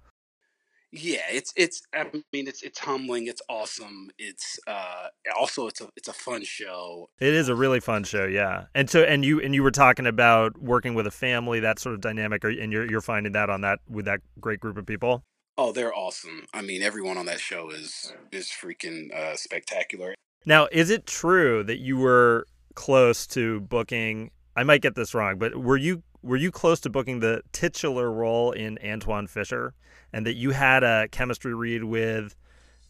[0.94, 1.80] Yeah, it's it's.
[1.94, 3.26] I mean, it's it's humbling.
[3.26, 4.10] It's awesome.
[4.18, 5.06] It's uh
[5.38, 7.08] also it's a it's a fun show.
[7.18, 8.64] It is a really fun show, yeah.
[8.74, 11.94] And so, and you and you were talking about working with a family, that sort
[11.94, 15.22] of dynamic, and you're you're finding that on that with that great group of people.
[15.56, 16.44] Oh, they're awesome.
[16.52, 20.14] I mean, everyone on that show is is freaking uh, spectacular.
[20.44, 24.30] Now, is it true that you were close to booking?
[24.56, 28.10] I might get this wrong, but were you were you close to booking the titular
[28.10, 29.74] role in Antwone Fisher,
[30.12, 32.36] and that you had a chemistry read with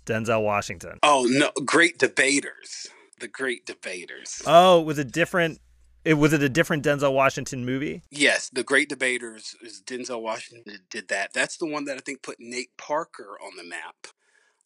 [0.06, 0.98] Denzel Washington?
[1.02, 2.88] Oh no, great debaters.
[3.20, 4.42] The great debaters.
[4.46, 5.60] Oh, it was a different.
[6.04, 8.02] It was it a different Denzel Washington movie?
[8.10, 11.32] Yes, the Great Debaters is Denzel Washington did that.
[11.32, 14.08] That's the one that I think put Nate Parker on the map.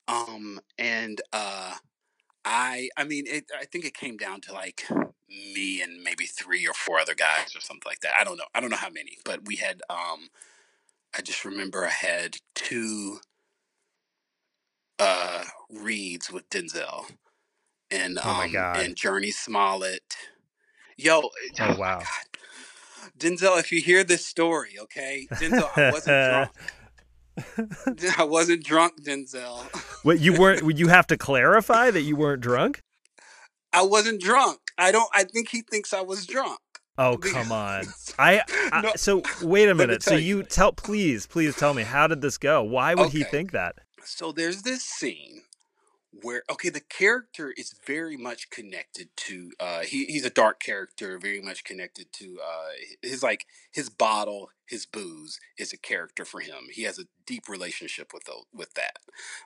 [0.09, 1.75] Um, and uh,
[2.49, 4.85] I, I mean, it, I think it came down to like
[5.29, 8.13] me and maybe three or four other guys or something like that.
[8.19, 8.45] I don't know.
[8.55, 9.83] I don't know how many, but we had.
[9.91, 10.29] Um,
[11.17, 13.19] I just remember I had two
[14.99, 17.05] uh reads with Denzel
[17.91, 18.77] and um Oh my God.
[18.79, 20.15] and Jurnee Smollett.
[20.97, 21.31] Yo,
[21.61, 21.99] Oh, wow.
[21.99, 23.11] God.
[23.19, 26.51] Denzel, if you hear this story, okay, Denzel, I wasn't drunk.
[28.19, 29.65] I wasn't drunk, Denzel.
[30.05, 30.63] What you weren't?
[30.63, 32.81] Would you have to clarify that you weren't drunk?
[33.73, 34.61] I wasn't drunk.
[34.79, 35.09] I don't.
[35.13, 36.61] I think he thinks I was drunk.
[36.97, 37.87] Oh come on!
[38.19, 40.03] I, I No, so wait a minute.
[40.03, 40.43] So you you.
[40.45, 42.63] tell please please tell me how did this go?
[42.63, 43.77] Why would he think that?
[44.05, 45.43] So there's this scene
[46.23, 49.53] where okay, the character is very much connected to.
[49.59, 52.71] Uh, he he's a dark character, very much connected to uh,
[53.03, 56.69] his like his bottle, his booze is a character for him.
[56.73, 58.99] He has a deep relationship with the, with that,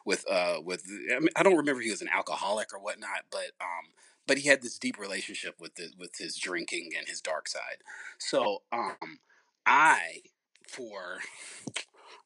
[0.05, 0.85] with uh with.
[1.15, 3.93] I, mean, I don't remember he was an alcoholic or whatnot, but um.
[4.27, 7.79] But he had this deep relationship with the, with his drinking and his dark side.
[8.19, 9.19] So um,
[9.67, 10.21] I
[10.69, 11.19] for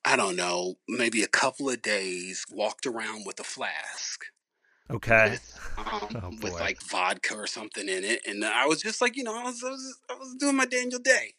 [0.04, 4.26] I don't know, maybe a couple of days, walked around with a flask
[4.90, 5.24] Okay.
[5.24, 9.16] with, um, Oh, with like vodka or something in it, and I was just like,
[9.16, 11.34] you know, I was, I was, I was doing my Daniel Day.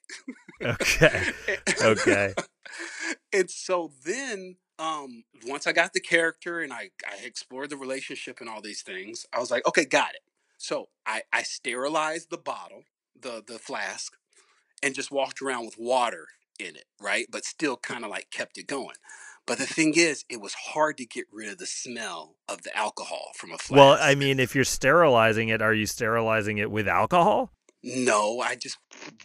[0.63, 1.27] Okay.
[1.81, 2.35] Okay.
[3.33, 8.41] and so then, um, once I got the character and I, I explored the relationship
[8.41, 10.21] and all these things, I was like, okay, got it.
[10.57, 12.83] So I, I sterilized the bottle,
[13.19, 14.17] the the flask,
[14.83, 16.27] and just walked around with water
[16.59, 17.27] in it, right?
[17.31, 18.95] But still kind of like kept it going.
[19.47, 22.75] But the thing is, it was hard to get rid of the smell of the
[22.75, 23.71] alcohol from a flask.
[23.77, 27.51] Well, I mean, if you're sterilizing it, are you sterilizing it with alcohol?
[27.87, 28.79] no, I just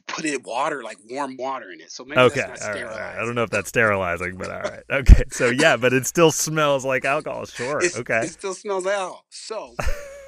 [0.06, 1.90] put it water, like warm water in it.
[1.90, 2.40] So maybe Okay.
[2.40, 3.00] that's not sterilized.
[3.00, 3.16] right.
[3.16, 4.82] I don't know if that's sterilizing, but all right.
[4.90, 5.22] Okay.
[5.30, 7.46] So yeah, but it still smells like alcohol.
[7.46, 7.78] Sure.
[7.78, 8.20] It's- okay.
[8.26, 9.24] It still smells like alcohol.
[9.30, 9.74] So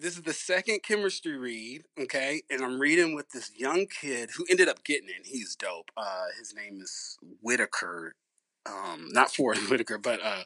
[0.00, 2.42] this is the second chemistry read, okay?
[2.50, 5.26] And I'm reading with this young kid who ended up getting it.
[5.26, 5.90] He's dope.
[5.96, 8.14] Uh, his name is Whitaker.
[8.66, 10.44] Um, not Forest Whitaker, but uh,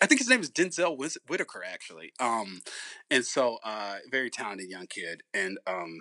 [0.00, 0.96] I think his name is Denzel
[1.28, 2.12] Whitaker, actually.
[2.20, 2.62] Um,
[3.10, 5.22] and so, uh, very talented young kid.
[5.34, 6.00] And um,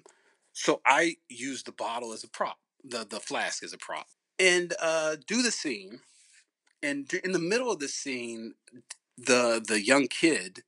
[0.53, 4.73] so I use the bottle as a prop, the the flask as a prop, and
[4.81, 5.99] uh, do the scene.
[6.81, 8.53] And in the middle of the scene,
[9.17, 10.63] the the young kid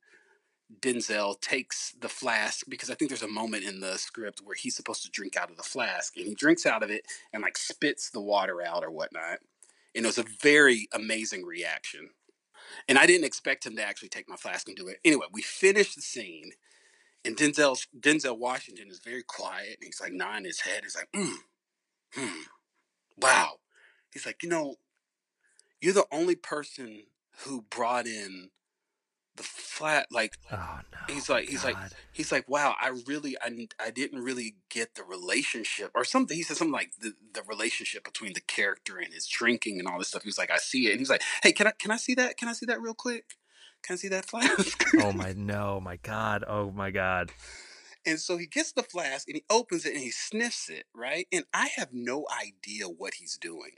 [0.82, 4.76] Denzel takes the flask because I think there's a moment in the script where he's
[4.76, 7.56] supposed to drink out of the flask and he drinks out of it and like
[7.56, 9.38] spits the water out or whatnot.
[9.94, 12.10] And it was a very amazing reaction.
[12.88, 14.98] And I didn't expect him to actually take my flask and do it.
[15.04, 16.52] Anyway, we finished the scene
[17.24, 20.80] and Denzel Denzel Washington is very quiet and he's like nodding his head.
[20.82, 21.36] He's like, mm,
[22.14, 22.42] hmm,
[23.16, 23.52] wow.
[24.12, 24.76] He's like, you know,
[25.80, 27.04] you're the only person
[27.44, 28.50] who brought in
[29.36, 31.14] the flat like Oh no.
[31.14, 31.76] he's like he's like
[32.12, 36.42] he's like wow i really I, I didn't really get the relationship or something he
[36.42, 40.08] said something like the, the relationship between the character and his drinking and all this
[40.08, 41.96] stuff he was like i see it and he's like hey can i can i
[41.96, 43.36] see that can i see that real quick
[43.82, 46.44] can i see that flask Oh my no, my God.
[46.46, 47.30] Oh my God.
[48.04, 51.26] and so he gets the flask and he opens it and he sniffs it right
[51.32, 53.72] and i have no idea what he's doing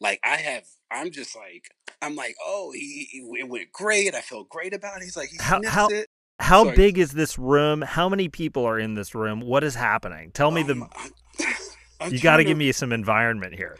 [0.00, 1.64] like i have i'm just like
[2.02, 5.28] i'm like oh he, he it went great i feel great about it he's like
[5.28, 6.08] he How- how- it
[6.40, 6.74] How Sorry.
[6.76, 7.82] big is this room?
[7.82, 9.42] How many people are in this room?
[9.42, 10.30] What is happening?
[10.32, 10.90] Tell me the Um,
[12.00, 13.76] I'm you got to give me some environment here.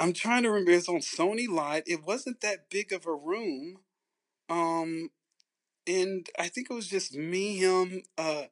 [0.00, 0.72] I'm trying to remember.
[0.72, 1.84] It's on Sony Live.
[1.86, 3.76] It wasn't that big of a room.
[4.48, 5.10] Um,
[5.86, 8.44] and I think it was just me, him, uh,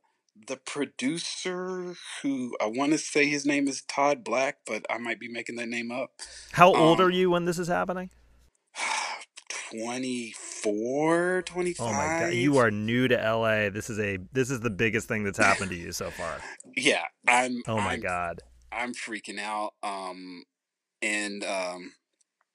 [0.47, 5.21] the producer, who I want to say his name is Todd Black, but I might
[5.21, 6.13] be making that name up.
[6.53, 8.11] How old Um, are you when this is happening?
[9.71, 11.87] 24, 25.
[11.87, 13.69] Oh my god, you are new to LA.
[13.71, 16.41] This is a this is the biggest thing that's happened to you so far.
[16.77, 17.63] Yeah, I'm.
[17.67, 18.43] Oh my I'm god.
[18.73, 19.75] I'm freaking out.
[19.83, 20.45] Um,
[21.03, 21.93] and um,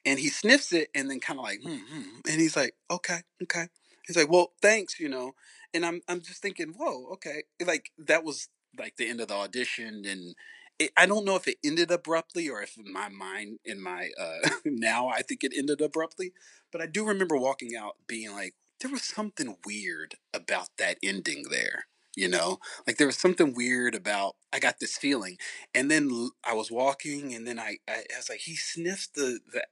[0.06, 3.19] and he sniffs it, and then kind of like, hmm, hmm, and he's like, okay,
[3.43, 3.67] okay.
[4.08, 5.34] He's like, well, thanks, you know.
[5.74, 7.44] And I'm I'm just thinking, whoa, okay.
[7.66, 10.36] Like that was like the end of the audition, and
[10.80, 14.50] it, I don't know if it ended abruptly or if my mind, in my uh,
[14.66, 16.34] now, I think it ended abruptly.
[16.72, 21.46] But I do remember walking out being like, there was something weird about that ending
[21.50, 21.86] there.
[22.16, 24.36] You know, like there was something weird about.
[24.52, 25.38] I got this feeling,
[25.74, 29.40] and then I was walking, and then I, I, I was like, he sniffed the
[29.52, 29.66] the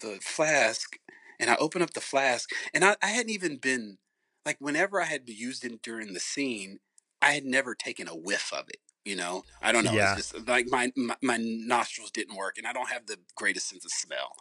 [0.00, 0.96] the flask,
[1.40, 3.98] and I opened up the flask, and I, I hadn't even been
[4.44, 6.80] like whenever I had used it during the scene,
[7.20, 8.80] I had never taken a whiff of it.
[9.04, 9.92] You know, I don't know.
[9.92, 10.14] Yeah.
[10.16, 13.68] It's just like my, my my nostrils didn't work, and I don't have the greatest
[13.68, 14.32] sense of smell.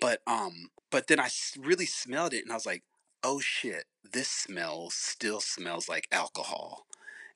[0.00, 2.84] But um, but then I really smelled it, and I was like,
[3.22, 6.86] oh shit, this smell still smells like alcohol.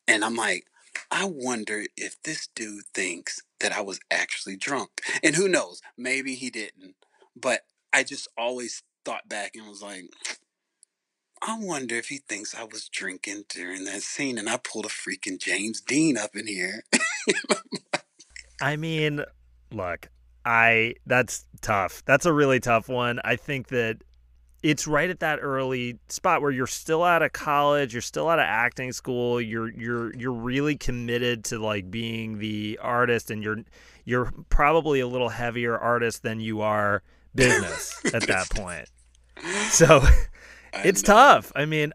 [0.08, 0.66] And I'm like,
[1.10, 5.00] I wonder if this dude thinks that I was actually drunk.
[5.22, 5.80] And who knows?
[5.96, 6.96] Maybe he didn't.
[7.36, 7.62] But
[7.92, 10.04] I just always thought back and was like,
[11.44, 14.38] I wonder if he thinks I was drinking during that scene.
[14.38, 16.84] And I pulled a freaking James Dean up in here.
[18.60, 19.24] I mean,
[19.72, 20.08] look,
[20.44, 22.04] I that's tough.
[22.04, 23.18] That's a really tough one.
[23.24, 23.98] I think that
[24.62, 28.38] it's right at that early spot where you're still out of college, you're still out
[28.38, 33.58] of acting school, you're you're you're really committed to like being the artist and you're
[34.04, 37.02] you're probably a little heavier artist than you are
[37.34, 38.88] business at that point.
[39.70, 40.00] So
[40.72, 41.52] I it's tough.
[41.54, 41.92] I mean,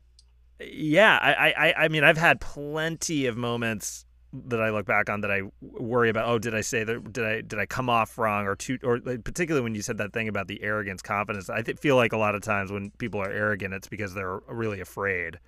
[0.60, 5.22] yeah, I, I, I mean, I've had plenty of moments that I look back on
[5.22, 6.28] that I worry about.
[6.28, 7.13] Oh, did I say that?
[7.13, 8.78] Did I did I come off wrong or too?
[8.84, 11.50] Or like, particularly when you said that thing about the arrogance, confidence.
[11.50, 14.40] I th- feel like a lot of times when people are arrogant, it's because they're
[14.48, 15.40] really afraid.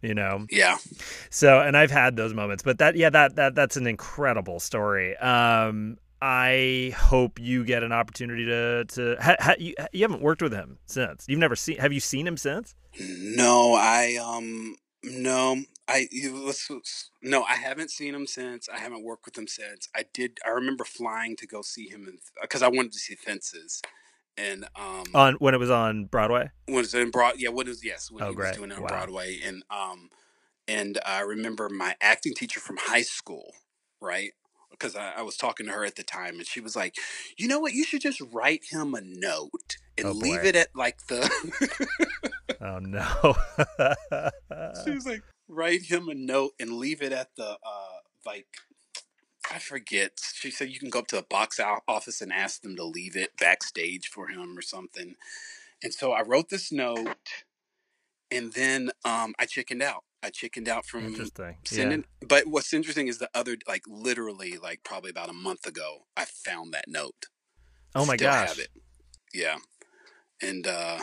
[0.00, 0.46] You know.
[0.50, 0.78] Yeah.
[1.28, 5.16] So, and I've had those moments, but that, yeah, that that that's an incredible story.
[5.18, 10.42] Um, I hope you get an opportunity to to ha, ha, you, you haven't worked
[10.42, 11.24] with him since.
[11.28, 11.78] You've never seen.
[11.78, 12.74] Have you seen him since?
[13.00, 18.68] No, I um no, I you- let's, let's- no, I haven't seen him since.
[18.68, 19.88] I haven't worked with him since.
[19.96, 20.38] I did.
[20.44, 23.80] I remember flying to go see him because I wanted to see Fences,
[24.36, 26.50] and um On when it was on Broadway.
[26.68, 27.34] was in Broad.
[27.38, 28.48] Yeah, what is yes when Oh, he great.
[28.48, 28.88] was doing it on Wow.
[28.88, 30.10] Broadway, and um
[30.68, 33.54] and I remember my acting teacher from high school,
[34.02, 34.32] right?
[34.80, 36.94] Because I, I was talking to her at the time, and she was like,
[37.36, 37.74] "You know what?
[37.74, 41.28] You should just write him a note and Oh, leave it at like the."
[42.62, 43.34] Oh no.
[44.84, 48.46] she was like, write him a note and leave it at the uh like
[49.50, 50.20] I forget.
[50.34, 53.16] She said you can go up to the box office and ask them to leave
[53.16, 55.16] it backstage for him or something.
[55.82, 57.16] And so I wrote this note,
[58.30, 60.04] and then um I chickened out.
[60.22, 61.56] I chickened out from Interesting.
[61.70, 61.76] Yeah.
[61.76, 62.04] sending.
[62.26, 66.24] But what's interesting is the other, like literally, like probably about a month ago, I
[66.26, 67.26] found that note.
[67.94, 68.48] Oh my Still gosh.
[68.48, 68.68] have it.
[69.32, 69.56] Yeah.
[70.42, 70.98] And uh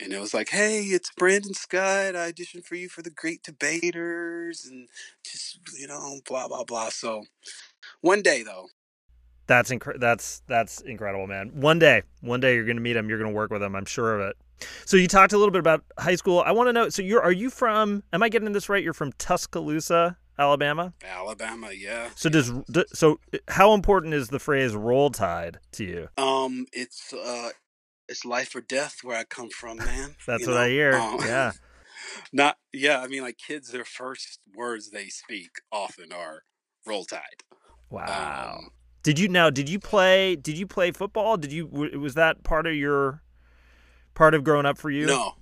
[0.00, 2.14] and it was like, hey, it's Brandon Scott.
[2.16, 4.88] I auditioned for you for the Great Debaters and
[5.24, 6.88] just you know, blah blah blah.
[6.90, 7.24] So
[8.00, 8.68] one day though.
[9.46, 11.52] That's incre- that's that's incredible, man.
[11.54, 13.76] One day, one day you're going to meet him, you're going to work with him,
[13.76, 14.36] I'm sure of it.
[14.84, 16.40] So you talked a little bit about high school.
[16.44, 18.82] I want to know so you're are you from am I getting this right?
[18.82, 20.94] You're from Tuscaloosa, Alabama?
[21.04, 22.10] Alabama, yeah.
[22.14, 22.52] So does
[22.92, 26.08] so how important is the phrase roll tide to you?
[26.16, 27.50] Um it's uh
[28.08, 30.14] it's life or death where I come from, man.
[30.26, 30.60] That's You what know?
[30.60, 30.94] I hear.
[30.94, 31.52] Um, yeah.
[32.32, 36.42] Not yeah, I mean like kids their first words they speak often are
[36.86, 37.42] roll tide.
[37.90, 38.56] Wow.
[38.58, 38.70] Um,
[39.02, 39.50] Did you now?
[39.50, 40.36] Did you play?
[40.36, 41.36] Did you play football?
[41.36, 41.66] Did you?
[41.66, 43.22] Was that part of your
[44.16, 45.06] part of growing up for you?
[45.06, 45.34] No,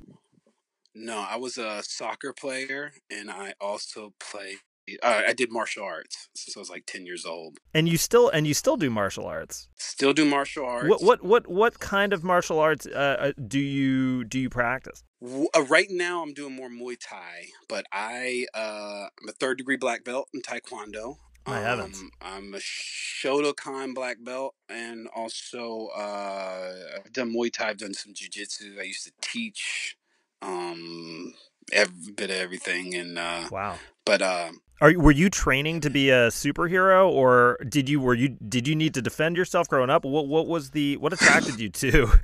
[0.94, 4.58] no, I was a soccer player, and I also played.
[5.02, 7.56] Uh, I did martial arts since I was like ten years old.
[7.72, 9.68] And you still and you still do martial arts.
[9.76, 10.88] Still do martial arts.
[10.88, 15.02] What what what what kind of martial arts uh, uh, do you do you practice?
[15.22, 19.78] Uh, right now, I'm doing more Muay Thai, but I uh, I'm a third degree
[19.78, 21.16] black belt in Taekwondo.
[21.46, 22.00] My heavens.
[22.00, 26.72] Um, I'm a Shotokan black belt, and also uh,
[27.04, 27.70] I've done Muay Thai.
[27.70, 28.76] I've done some Jiu-Jitsu.
[28.80, 29.96] I used to teach
[30.42, 31.34] um,
[31.72, 33.76] every bit of everything, and uh, Wow.
[34.06, 38.30] but uh, Are were you training to be a superhero, or did you were you
[38.48, 40.04] did you need to defend yourself growing up?
[40.04, 42.08] What what was the what attracted you to?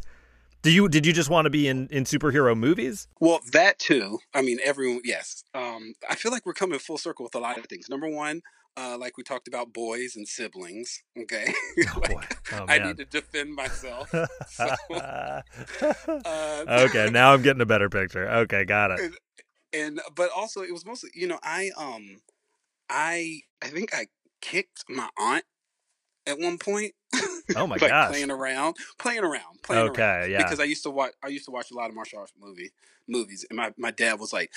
[0.63, 3.09] Did you did you just want to be in in superhero movies?
[3.19, 4.19] Well, that too.
[4.35, 5.01] I mean, everyone.
[5.05, 5.43] Yes.
[5.55, 7.89] Um, I feel like we're coming full circle with a lot of things.
[7.89, 8.43] Number one,
[8.77, 11.03] uh, like we talked about boys and siblings.
[11.19, 11.53] Okay,
[11.95, 12.21] Oh.
[12.53, 14.13] Oh, I need to defend myself.
[14.49, 18.29] So, uh, okay, now I'm getting a better picture.
[18.29, 19.13] Okay, got it.
[19.73, 22.21] and but also it was mostly you know I um
[22.89, 24.07] I I think I
[24.41, 25.45] kicked my aunt
[26.27, 26.93] at one point.
[27.57, 28.11] Oh my like gosh.
[28.11, 29.91] playing around, playing around, playing around.
[29.91, 30.39] Okay, yeah.
[30.39, 32.71] Because I used to watch I used to watch a lot of martial arts movie
[33.09, 34.53] movies, and my my dad was like,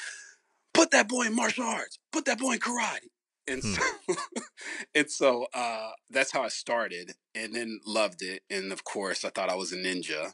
[0.74, 2.00] "Put that boy in martial arts.
[2.12, 3.10] Put that boy in karate."
[3.48, 3.74] And Hmm.
[3.74, 4.16] so,
[4.96, 8.44] and so uh, that's how I started, and then loved it.
[8.50, 10.34] And of course, I thought I was a ninja.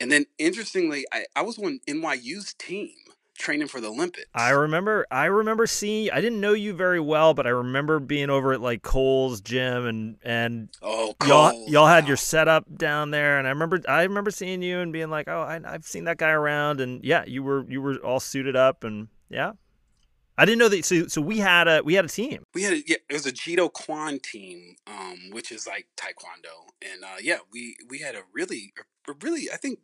[0.00, 2.90] And then, interestingly, I, I was on NYU's team
[3.38, 4.28] training for the Olympics.
[4.34, 8.30] I remember I remember seeing I didn't know you very well, but I remember being
[8.30, 12.08] over at like Cole's gym and and oh, y'all y'all had wow.
[12.08, 15.40] your setup down there and I remember I remember seeing you and being like, "Oh,
[15.40, 18.84] I I've seen that guy around." And yeah, you were you were all suited up
[18.84, 19.52] and yeah.
[20.40, 22.44] I didn't know that so so we had a we had a team.
[22.54, 27.04] we had a, yeah, it was a Jidokwan team, um, which is like Taekwondo, and
[27.04, 28.72] uh, yeah, we we had a really,
[29.06, 29.80] a really, I think,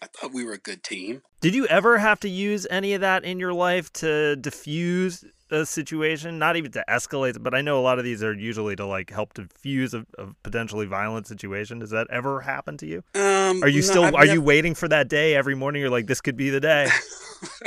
[0.00, 1.22] I thought we were a good team.
[1.40, 5.66] Did you ever have to use any of that in your life to diffuse a
[5.66, 6.38] situation?
[6.38, 9.10] Not even to escalate, but I know a lot of these are usually to like
[9.10, 11.78] help diffuse a, a potentially violent situation.
[11.78, 13.02] Does that ever happen to you?
[13.14, 15.80] Um, Are you no, still I've are you waiting for that day every morning?
[15.80, 16.88] You're like, this could be the day.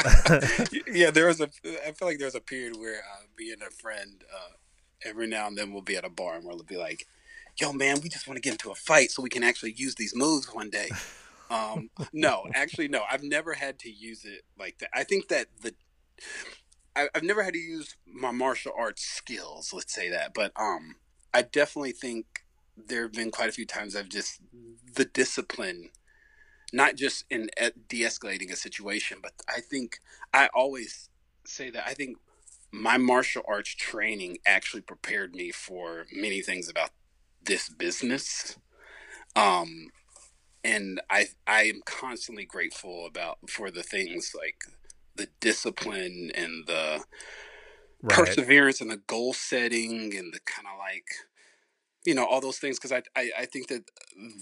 [0.92, 1.50] yeah, there was a.
[1.86, 4.54] I feel like there was a period where uh, me and a friend, uh,
[5.06, 7.06] every now and then, we'll be at a bar and we'll be like,
[7.60, 9.96] "Yo, man, we just want to get into a fight so we can actually use
[9.96, 10.90] these moves one day."
[11.50, 13.04] Um, no, actually, no.
[13.10, 14.90] I've never had to use it like that.
[14.94, 15.74] I think that the
[17.00, 19.72] I, I've never had to use my martial arts skills.
[19.74, 20.96] Let's say that, but um,
[21.34, 22.26] I definitely think
[22.78, 24.42] there have been quite a few times I've just
[24.96, 25.90] the discipline,
[26.74, 27.50] not just in
[27.88, 30.00] de-escalating a situation, but I think
[30.34, 31.10] I always
[31.46, 32.18] say that I think
[32.72, 36.92] my martial arts training actually prepared me for many things about
[37.44, 38.58] this business.
[39.36, 39.90] Um,
[40.64, 44.64] and I I am constantly grateful about for the things like
[45.20, 47.04] the discipline and the
[48.02, 48.16] right.
[48.16, 51.06] perseverance and the goal setting and the kind of like
[52.06, 53.84] you know all those things because I, I i think that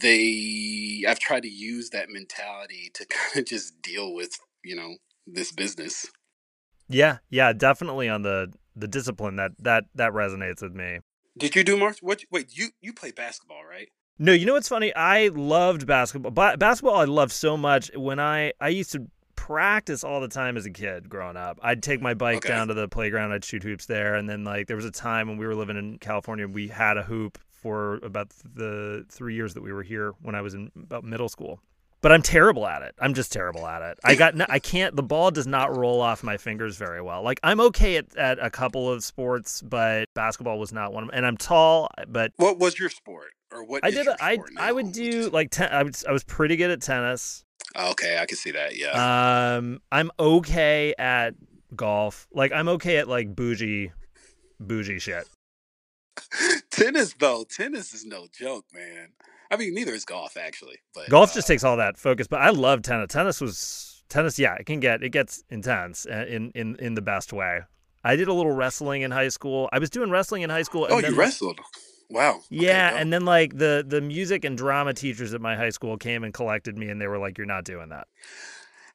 [0.02, 4.96] they i've tried to use that mentality to kind of just deal with you know
[5.26, 6.06] this business
[6.90, 11.00] Yeah, yeah, definitely on the the discipline that that that resonates with me.
[11.38, 14.70] did you do martial what wait you you play basketball right No, you know what's
[14.70, 14.94] funny?
[14.96, 16.32] I loved basketball.
[16.32, 19.08] Ba- basketball I loved so much when I I used to
[19.48, 21.58] practice all the time as a kid growing up.
[21.64, 22.50] I'd take my bike Okay.
[22.50, 25.30] down to the playground, I'd shoot hoops there, and then like there was a time
[25.30, 29.54] when we were living in California, we had a hoop for about the 3 years
[29.54, 31.62] that we were here when I was in about middle school.
[32.02, 32.94] But I'm terrible at it.
[33.00, 33.98] I'm just terrible at it.
[34.04, 37.24] I got no, I can't the ball does not roll off my fingers very well.
[37.24, 41.10] Like I'm okay at, at a couple of sports, but basketball was not one of
[41.10, 41.18] them.
[41.18, 44.08] And I'm tall, but what was your sport or what I did.
[44.08, 46.82] A, I I would Would do like ten, I was I was pretty good at
[46.82, 47.44] tennis.
[47.76, 51.36] Okay i can see that yeah Um, I'm okay at
[51.76, 52.28] golf.
[52.32, 53.92] Like I'm okay at like bougie,
[54.60, 55.28] bougie shit.
[56.72, 59.10] tennis though tennis is no joke man
[59.52, 62.26] i mean neither is golf actually but Golf uh, just takes all that focus.
[62.26, 63.10] But I love tennis.
[63.10, 64.40] Tennis was tennis.
[64.40, 67.62] Yeah, it can get it gets intense uh, in in in the best way.
[68.04, 69.70] I did a little wrestling in high school.
[69.72, 70.86] I was doing wrestling in high school.
[70.86, 71.60] And oh you wrestled
[72.10, 75.70] wow Okay, Yeah, and then like the the music and drama teachers at my high
[75.70, 78.08] school came and collected me, and they were like, "You're not doing that."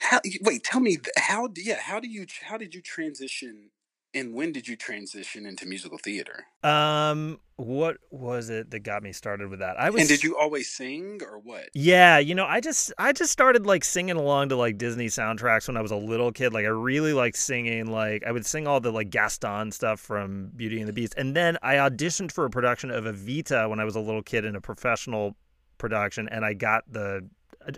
[0.00, 1.48] How, wait, tell me how?
[1.56, 3.70] Yeah, how do you how did you transition,
[4.14, 6.44] and when did you transition into musical theater?
[6.62, 9.78] Um, what was it that got me started with that?
[9.78, 11.68] I was And did you always sing or what?
[11.74, 15.68] Yeah, you know, I just I just started like singing along to like Disney soundtracks
[15.68, 16.52] when I was a little kid.
[16.52, 17.90] Like I really liked singing.
[17.90, 21.14] Like I would sing all the like Gaston stuff from Beauty and the Beast.
[21.16, 24.44] And then I auditioned for a production of Evita when I was a little kid
[24.44, 25.36] in a professional
[25.78, 27.28] production and I got the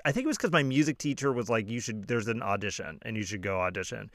[0.04, 2.06] I think it was because my music teacher was like, "You should.
[2.06, 4.10] There's an audition, and you should go audition."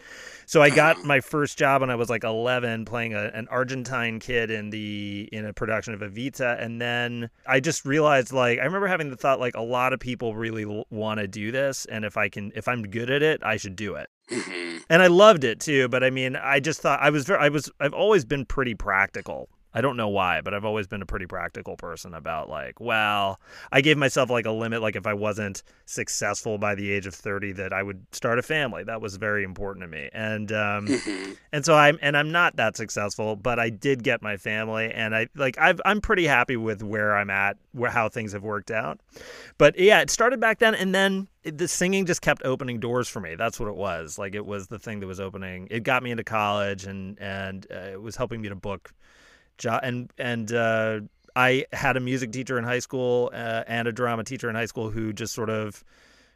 [0.46, 4.20] So I got my first job when I was like 11, playing a, an Argentine
[4.20, 8.64] kid in the in a production of Evita, and then I just realized like I
[8.64, 12.06] remember having the thought like a lot of people really want to do this, and
[12.06, 14.10] if I can, if I'm good at it, I should do it.
[14.32, 14.84] Mhm.
[14.90, 17.50] And I loved it too, but I mean, I just thought I was very, I
[17.50, 19.50] was, I've always been pretty practical.
[19.74, 23.40] I don't know why, but I've always been a pretty practical person about like, well,
[23.72, 27.14] I gave myself like a limit like if I wasn't successful by the age of
[27.14, 28.84] 30 that I would start a family.
[28.84, 30.10] That was very important to me.
[30.14, 31.34] And um Mm-hmm.
[31.54, 35.16] and so I'm and I'm not that successful, but I did get my family and
[35.16, 38.72] I like I've I'm pretty happy with where I'm at, where how things have worked
[38.72, 39.00] out.
[39.58, 43.20] But yeah, it started back then and then the singing just kept opening doors for
[43.20, 43.36] me.
[43.36, 44.18] That's what it was.
[44.18, 45.68] Like it was the thing that was opening.
[45.72, 48.94] It got me into college and and uh, it was helping me to book
[49.66, 51.02] and and uh,
[51.36, 54.66] I had a music teacher in high school uh, and a drama teacher in high
[54.66, 55.84] school who just sort of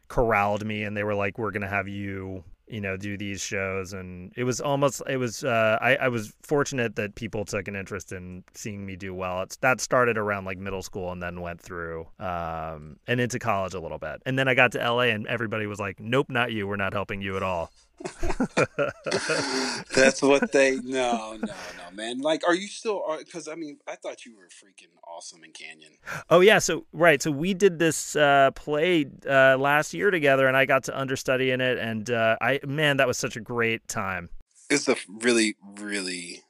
[0.08, 3.92] corralled me and they were like we're to have you you know do these shows.
[3.92, 7.76] And it was almost it was uh, I, I was fortunate that people took an
[7.76, 9.42] interest in seeing me do well.
[9.42, 13.74] It's that started around like middle school and then went through um, and into college
[13.74, 14.22] a little bit.
[14.26, 16.66] And then i got to la and everybody was like nope not you.
[16.66, 17.70] We're not helping you at all
[19.94, 20.76] That's what they.
[20.76, 22.20] No, no, no, man.
[22.20, 23.02] Like, are you still?
[23.18, 25.92] Because I mean, I thought you were freaking awesome in Canyon.
[26.30, 30.56] Oh yeah, so right, so we did this uh, play uh, last year together, and
[30.56, 33.86] I got to understudy in it, and uh, I man, that was such a great
[33.88, 34.30] time.
[34.70, 36.42] It's a really, really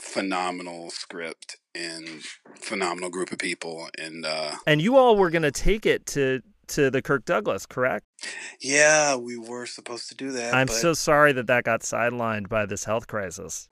[0.00, 2.22] phenomenal script and
[2.60, 6.90] phenomenal group of people, and uh, And you all were gonna take it to to
[6.90, 8.06] the Kirk Douglas, correct?
[8.60, 10.54] Yeah, we were supposed to do that.
[10.54, 13.68] I'm so sorry that that got sidelined by this health crisis.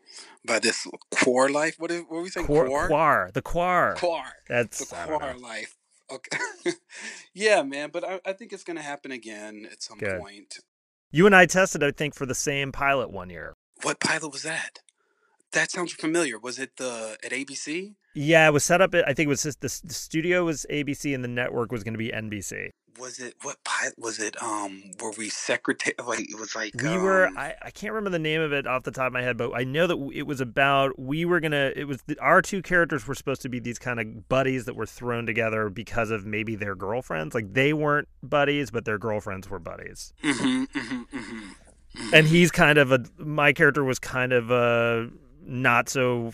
[0.47, 1.77] by this core life.
[1.79, 2.47] What, is, what were we saying?
[2.47, 3.95] Quar, Core, quar the quar.
[3.97, 4.25] core.
[4.49, 5.77] That's the core life.
[6.11, 6.39] Okay.
[7.35, 10.21] yeah, man, but I, I think it's gonna happen again at some Good.
[10.21, 10.59] point.
[11.11, 13.55] You and I tested, I think, for the same pilot one year.
[13.83, 14.81] What pilot was that?
[15.53, 16.39] That sounds familiar.
[16.39, 17.95] Was it the at ABC?
[18.15, 18.95] Yeah, it was set up.
[18.95, 21.83] At, I think it was just the, the studio was ABC and the network was
[21.85, 22.71] going to be NBC.
[22.99, 24.41] Was it what pilot was it?
[24.43, 25.95] Um, were we secretary?
[26.05, 28.67] Like it was like we were um, I, I can't remember the name of it
[28.67, 31.41] off the top of my head but i know that it was about we were
[31.41, 34.65] gonna it was the, our two characters were supposed to be these kind of buddies
[34.65, 38.99] that were thrown together because of maybe their girlfriends like they weren't buddies but their
[38.99, 41.55] girlfriends were buddies mhm, mhm, mhm,
[41.97, 42.13] mhm.
[42.13, 45.09] and he's kind of a my character was kind of a
[45.45, 46.33] not so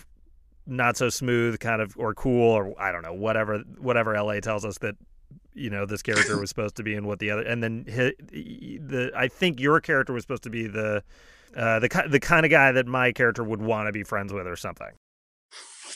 [0.67, 4.65] not so smooth kind of or cool or i don't know whatever whatever la tells
[4.65, 4.97] us that
[5.59, 9.11] you know this character was supposed to be and what the other and then the
[9.17, 11.03] i think your character was supposed to be the
[11.57, 14.47] uh, the the kind of guy that my character would want to be friends with
[14.47, 14.91] or something.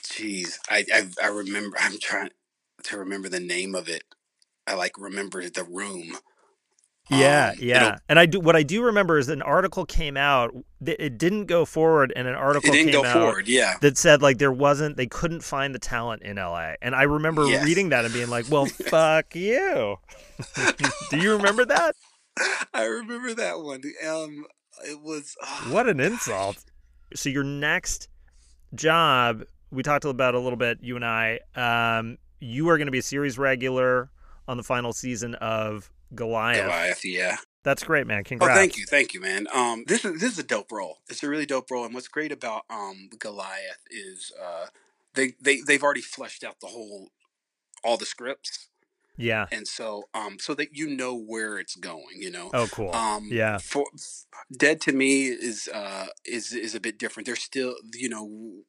[0.03, 1.77] Jeez, I, I I remember.
[1.79, 2.31] I'm trying
[2.85, 4.03] to remember the name of it.
[4.67, 6.17] I like remember the room.
[7.13, 7.99] Yeah, Um, yeah.
[8.09, 10.55] And I do what I do remember is an article came out.
[10.85, 13.49] th- It didn't go forward, and an article It didn't came go out forward.
[13.49, 16.75] Yeah, that said like there wasn't they couldn't find the talent in LA.
[16.83, 17.65] And I remember Yes.
[17.65, 19.97] reading that and being like, "Well, fuck you."
[21.11, 21.95] do you remember that?
[22.75, 23.83] I remember that one.
[24.07, 24.47] Um,
[24.85, 26.65] it was oh, What an insult.
[27.15, 28.09] So your next
[28.75, 31.41] job, we talked about a little bit, you and I.
[31.55, 34.11] Um, you are going to be a series regular
[34.49, 36.65] on the final season of Goliath.
[36.65, 37.05] Goliath.
[37.05, 37.37] Yeah.
[37.65, 38.25] That's great, man.
[38.25, 38.53] Congrats.
[38.53, 39.47] Oh, thank you, thank you, man.
[39.55, 40.99] Um, this is this is a dope role.
[41.09, 44.67] It's a really dope role, and what's great about um Goliath is uh
[45.15, 47.11] they they they've already fleshed out the whole
[47.85, 48.69] all the scripts,
[49.17, 49.47] Yeah.
[49.53, 52.17] and so um so that you know where it's going.
[52.21, 52.51] You know.
[52.53, 52.93] Oh, cool.
[52.95, 53.59] Um, Yeah.
[53.59, 53.87] For
[54.57, 57.27] Dead to me is uh is is a bit different.
[57.27, 58.65] There's still you know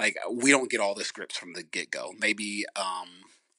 [0.00, 2.12] like we don't get all the scripts from the get go.
[2.18, 3.08] Maybe um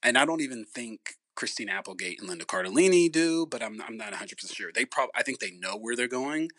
[0.02, 4.12] and I don't even think Christina Applegate and Linda Cardellini do, but I'm I'm not
[4.12, 4.72] 100 percent sure.
[4.74, 6.50] They probably I think they know where they're going,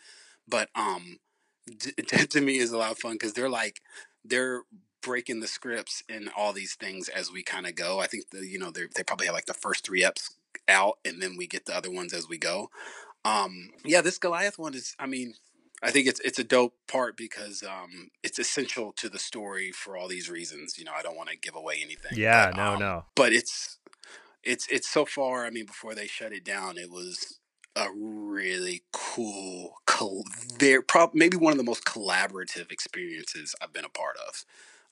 [0.47, 1.17] but um
[1.65, 3.81] D- Dead to me is a lot of fun because they're like
[4.23, 4.63] they're
[5.01, 7.99] breaking the scripts and all these things as we kind of go.
[7.99, 10.31] I think the you know they they probably have like the first three eps
[10.67, 12.69] out and then we get the other ones as we go.
[13.23, 14.95] Um, yeah, this Goliath one is.
[14.99, 15.33] I mean,
[15.81, 19.97] I think it's it's a dope part because um, it's essential to the story for
[19.97, 20.77] all these reasons.
[20.77, 22.11] You know, I don't want to give away anything.
[22.13, 23.05] Yeah, but, no, um, no.
[23.15, 23.77] But it's
[24.45, 25.45] it's it's so far.
[25.45, 27.39] I mean, before they shut it down, it was
[27.75, 30.23] a really cool, col-
[30.57, 34.45] very prob- maybe one of the most collaborative experiences I've been a part of,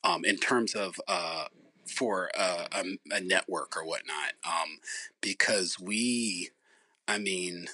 [0.09, 1.45] um, in terms of uh,
[1.87, 2.83] for uh, a,
[3.15, 4.79] a network or whatnot, um,
[5.21, 6.49] because we,
[7.07, 7.67] I mean,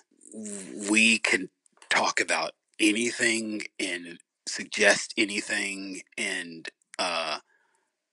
[0.90, 1.50] we can
[1.90, 7.38] talk about anything and suggest anything and uh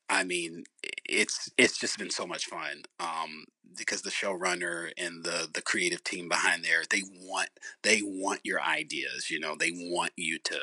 [0.08, 0.64] I mean,
[1.04, 3.44] it's it's just been so much fun um,
[3.76, 7.50] because the showrunner and the the creative team behind there they want
[7.82, 9.30] they want your ideas.
[9.30, 10.60] You know, they want you to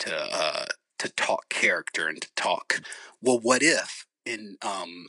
[0.00, 0.66] to uh,
[0.98, 2.80] to talk character and to talk.
[3.22, 5.08] Well, what if and um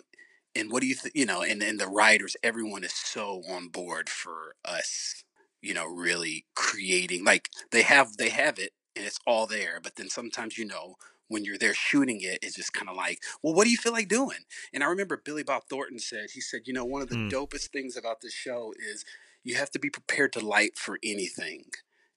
[0.55, 1.15] and what do you think?
[1.15, 5.23] You know, and and the writers, everyone is so on board for us.
[5.61, 9.79] You know, really creating like they have they have it and it's all there.
[9.83, 10.95] But then sometimes you know
[11.27, 13.93] when you're there shooting it, it's just kind of like, well, what do you feel
[13.93, 14.45] like doing?
[14.73, 17.31] And I remember Billy Bob Thornton said, he said, you know, one of the mm.
[17.31, 19.05] dopest things about this show is
[19.43, 21.65] you have to be prepared to light for anything.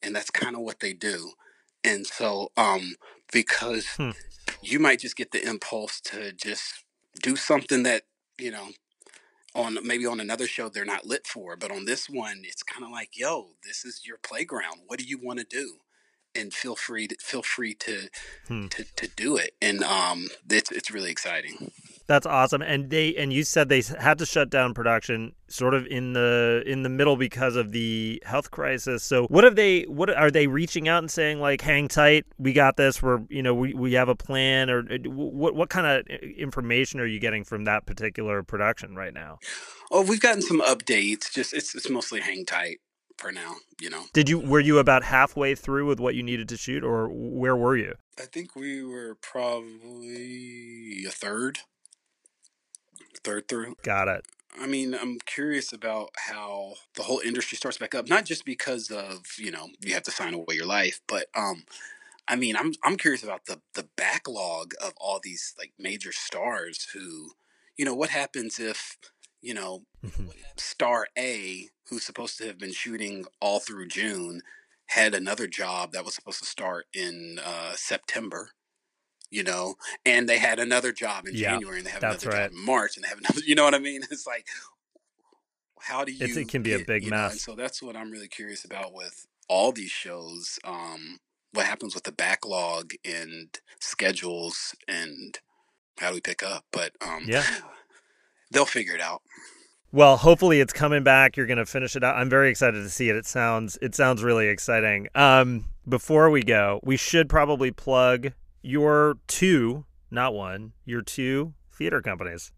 [0.03, 1.33] And that's kind of what they do.
[1.85, 2.97] And so, um,
[3.33, 4.11] because hmm.
[4.63, 6.85] you might just get the impulse to just
[7.23, 8.03] do something that,
[8.39, 8.69] you know,
[9.55, 12.85] on maybe on another show they're not lit for, but on this one, it's kind
[12.85, 14.83] of like, yo, this is your playground.
[14.87, 15.79] What do you want to do?
[16.35, 18.09] And feel free to feel free to
[18.47, 18.67] hmm.
[18.69, 21.71] to, to do it and um it's it's really exciting.
[22.07, 25.87] That's awesome and they and you said they had to shut down production sort of
[25.87, 30.11] in the in the middle because of the health crisis so what have they what
[30.11, 33.55] are they reaching out and saying like hang tight we got this we're you know
[33.55, 37.19] we, we have a plan or uh, what what kind of uh, information are you
[37.19, 39.39] getting from that particular production right now?
[39.91, 42.79] Oh we've gotten some updates just it's it's mostly hang tight
[43.19, 44.05] for now, you know.
[44.13, 47.57] Did you were you about halfway through with what you needed to shoot or where
[47.57, 47.95] were you?
[48.19, 51.61] I think we were probably a third.
[53.23, 53.77] Third through.
[53.83, 54.25] Got it.
[54.61, 58.91] I mean, I'm curious about how the whole industry starts back up, not just because
[58.91, 61.65] of, you know, you have to sign away your life, but um
[62.27, 66.89] I mean, I'm I'm curious about the the backlog of all these like major stars
[66.93, 67.33] who,
[67.77, 68.99] you know, what happens if
[69.41, 70.29] you know, mm-hmm.
[70.57, 74.43] star A, who's supposed to have been shooting all through June,
[74.87, 78.51] had another job that was supposed to start in uh, September.
[79.31, 79.75] You know,
[80.07, 82.51] and they had another job in yeah, January, and they have another right.
[82.51, 83.41] job in March, and they have another.
[83.47, 84.01] You know what I mean?
[84.11, 84.47] It's like,
[85.81, 86.25] how do you?
[86.25, 87.33] It's, it can be get, a big mess.
[87.33, 87.53] Know?
[87.53, 90.59] so that's what I'm really curious about with all these shows.
[90.65, 91.19] Um,
[91.53, 95.39] what happens with the backlog and schedules, and
[95.99, 96.65] how do we pick up?
[96.73, 97.45] But um, yeah,
[98.51, 99.23] they'll figure it out.
[99.91, 101.37] Well, hopefully it's coming back.
[101.37, 102.17] You're going to finish it out.
[102.17, 103.17] I'm very excited to see it.
[103.17, 105.09] It sounds it sounds really exciting.
[105.15, 112.03] Um, before we go, we should probably plug your two, not one, your two theater
[112.03, 112.53] companies.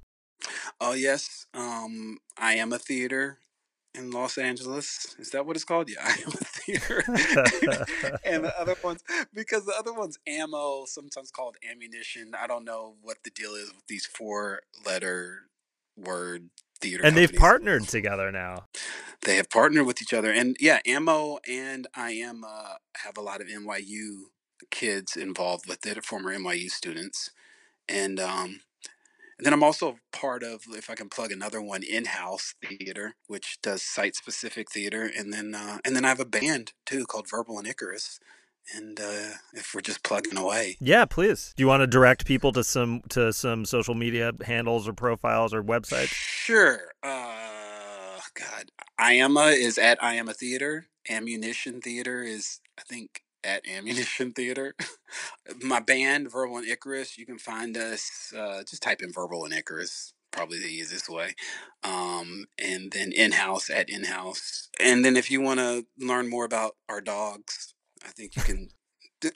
[0.81, 3.39] Oh yes, um, I am a theater
[3.95, 5.15] in Los Angeles.
[5.19, 5.89] Is that what it's called?
[5.89, 7.03] Yeah, I am a theater.
[8.25, 12.33] and the other ones, because the other one's ammo, sometimes called ammunition.
[12.41, 15.51] I don't know what the deal is with these four letter
[16.01, 17.05] word theater.
[17.05, 18.67] And they've partnered together now.
[19.23, 22.75] They have partnered with each other, and yeah, Ammo and I am uh,
[23.05, 24.25] have a lot of NYU
[24.71, 27.31] kids involved with it, former NYU students,
[27.89, 28.61] and um,
[29.41, 33.57] and then I'm also part of, if I can plug another one, in-house theater, which
[33.63, 37.59] does site-specific theater, and then uh, and then I have a band too called Verbal
[37.59, 38.21] and Icarus,
[38.75, 40.77] and uh, if we're just plugging away.
[40.81, 41.53] Yeah, please.
[41.57, 45.55] Do you want to direct people to some to some social media handles or profiles
[45.55, 46.09] or websites?
[46.09, 46.81] Sure.
[47.03, 50.87] Uh, God, Iama is at Iama Theater.
[51.09, 54.75] Ammunition Theater is, I think, at Ammunition Theater.
[55.61, 58.33] My band, Verbal and Icarus, you can find us.
[58.37, 61.35] Uh, just type in Verbal and Icarus probably the easiest way.
[61.83, 64.69] Um, and then in house at in house.
[64.79, 67.75] And then if you want to learn more about our dogs,
[68.05, 68.69] I think you can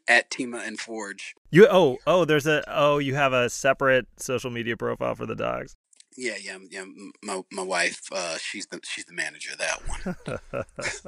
[0.09, 1.35] at Tima and Forge.
[1.51, 5.37] You oh oh there's a oh you have a separate social media profile for the
[5.37, 5.75] dogs.
[6.17, 6.85] Yeah, yeah, yeah.
[7.25, 10.65] My my wife, uh, she's the she's the manager of that one.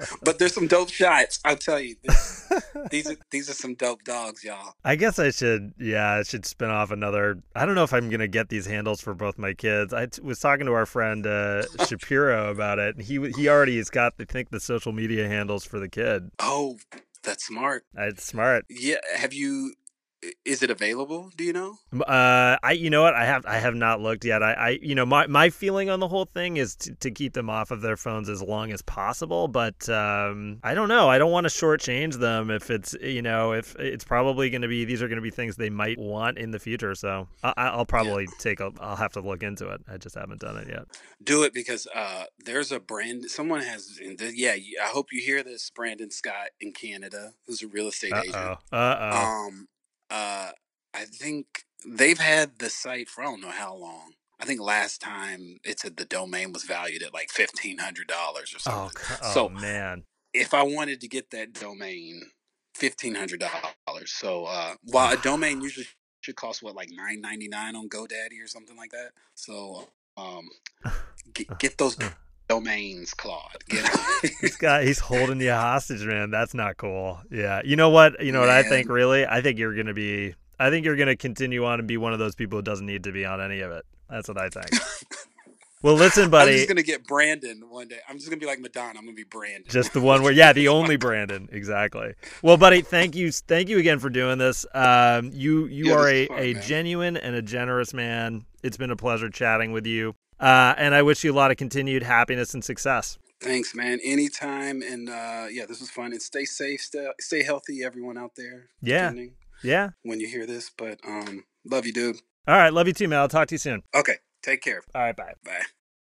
[0.24, 1.38] but there's some dope shots.
[1.44, 1.94] I'll tell you.
[2.02, 2.52] This,
[2.90, 4.74] these are these are some dope dogs, y'all.
[4.84, 5.74] I guess I should.
[5.78, 7.40] Yeah, I should spin off another.
[7.54, 9.92] I don't know if I'm gonna get these handles for both my kids.
[9.92, 12.96] I t- was talking to our friend uh, Shapiro about it.
[12.96, 16.32] and He he already has got I think the social media handles for the kid.
[16.40, 16.78] Oh,
[17.26, 17.84] that's smart.
[17.92, 18.64] That's smart.
[18.70, 18.96] Yeah.
[19.14, 19.74] Have you?
[20.44, 21.30] Is it available?
[21.36, 21.76] Do you know?
[21.92, 24.42] Uh, I you know what I have I have not looked yet.
[24.42, 27.34] I, I you know my my feeling on the whole thing is to, to keep
[27.34, 29.46] them off of their phones as long as possible.
[29.46, 31.10] But um, I don't know.
[31.10, 34.68] I don't want to shortchange them if it's you know if it's probably going to
[34.68, 36.94] be these are going to be things they might want in the future.
[36.94, 38.38] So I, will probably yeah.
[38.38, 39.82] take a I'll have to look into it.
[39.86, 40.84] I just haven't done it yet.
[41.22, 44.00] Do it because uh, there's a brand someone has.
[44.00, 48.22] Yeah, I hope you hear this, Brandon Scott in Canada, who's a real estate Uh-oh.
[48.22, 48.58] agent.
[48.72, 49.46] Uh oh.
[49.46, 49.68] Um
[50.10, 50.50] uh,
[50.94, 54.12] I think they've had the site for I don't know how long.
[54.40, 58.54] I think last time it said the domain was valued at like fifteen hundred dollars
[58.54, 59.16] or oh, something.
[59.22, 62.22] Oh, so man, if I wanted to get that domain,
[62.74, 64.12] fifteen hundred dollars.
[64.12, 65.86] So uh, while a domain usually
[66.20, 69.12] should cost what like nine ninety nine on GoDaddy or something like that.
[69.34, 70.48] So um,
[71.32, 71.96] get, get those
[72.48, 73.62] domains, Claude.
[74.40, 76.30] this guy, he's holding you hostage, man.
[76.30, 77.20] That's not cool.
[77.30, 77.60] Yeah.
[77.64, 78.24] You know what?
[78.24, 78.48] You know man.
[78.48, 79.26] what I think, really?
[79.26, 81.96] I think you're going to be, I think you're going to continue on and be
[81.96, 83.84] one of those people who doesn't need to be on any of it.
[84.08, 84.68] That's what I think.
[85.82, 86.52] Well, listen, buddy.
[86.52, 87.98] I'm just gonna get Brandon one day.
[88.08, 88.98] I'm just gonna be like Madonna.
[88.98, 89.66] I'm gonna be Brandon.
[89.68, 92.14] Just the one where, yeah, the only Brandon, exactly.
[92.42, 94.64] Well, buddy, thank you, thank you again for doing this.
[94.74, 96.62] Um, you you Yeah, are a, fun, a man.
[96.62, 98.46] genuine and a generous man.
[98.64, 101.56] It's been a pleasure chatting with you, uh, and I wish you a lot of
[101.56, 103.18] continued happiness and success.
[103.40, 103.98] Thanks, man.
[104.02, 106.12] Anytime, and uh, yeah, this was fun.
[106.12, 108.68] And stay safe, stay, stay healthy, everyone out there.
[108.80, 109.12] Yeah.
[109.62, 109.90] Yeah.
[110.02, 112.16] When you hear this, but um, love you, dude.
[112.48, 113.18] All right, love you too, man.
[113.18, 113.82] I'll talk to you soon.
[113.94, 114.82] Okay, take care.
[114.94, 115.32] All right, bye.
[115.44, 115.62] Bye.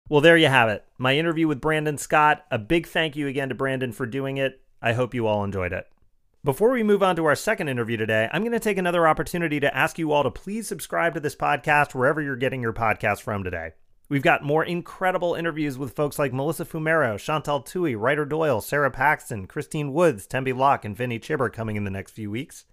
[0.08, 0.84] Well, there you have it.
[0.96, 2.44] My interview with Brandon Scott.
[2.50, 4.60] A big thank you again to Brandon for doing it.
[4.80, 5.86] I hope you all enjoyed it.
[6.44, 9.60] Before we move on to our second interview today, I'm going to take another opportunity
[9.60, 13.20] to ask you all to please subscribe to this podcast wherever you're getting your podcast
[13.20, 13.72] from today.
[14.10, 18.90] We've got more incredible interviews with folks like Melissa Fumero, Chantal Thuy, Ryder Doyle, Sara
[18.90, 22.64] Paxton, Christine Woods, Tembi Locke, and Vinny Chhibber coming in the next few weeks.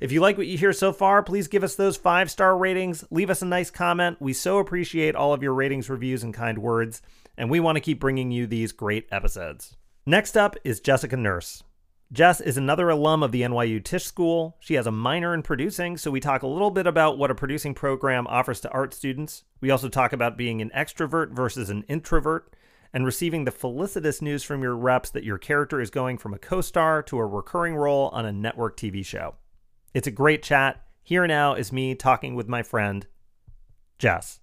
[0.00, 3.04] If you like what you hear so far, please give us those five star ratings.
[3.10, 4.16] Leave us a nice comment.
[4.18, 7.02] We so appreciate all of your ratings, reviews, and kind words,
[7.36, 9.76] and we want to keep bringing you these great episodes.
[10.06, 11.62] Next up is Jessica Nurse.
[12.12, 14.58] Jess is another alum of the NYU Tisch School.
[14.60, 17.34] She has a minor in producing, so we talk a little bit about what a
[17.34, 19.44] producing program offers to art students.
[19.62, 22.54] We also talk about being an extrovert versus an introvert
[22.92, 26.38] and receiving the felicitous news from your reps that your character is going from a
[26.38, 29.36] co star to a recurring role on a network TV show.
[29.94, 30.82] It's a great chat.
[31.02, 33.06] Here now is me talking with my friend,
[33.98, 34.40] Jess.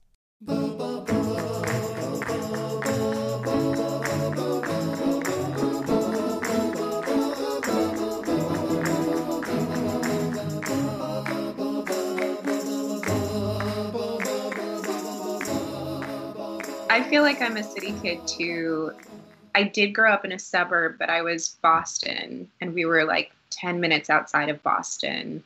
[16.99, 18.91] I feel like I'm a city kid too.
[19.55, 23.31] I did grow up in a suburb, but I was Boston, and we were like
[23.51, 25.41] 10 minutes outside of Boston.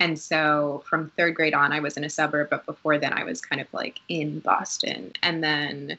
[0.00, 3.24] And so from third grade on, I was in a suburb, but before then, I
[3.24, 5.14] was kind of like in Boston.
[5.22, 5.98] And then,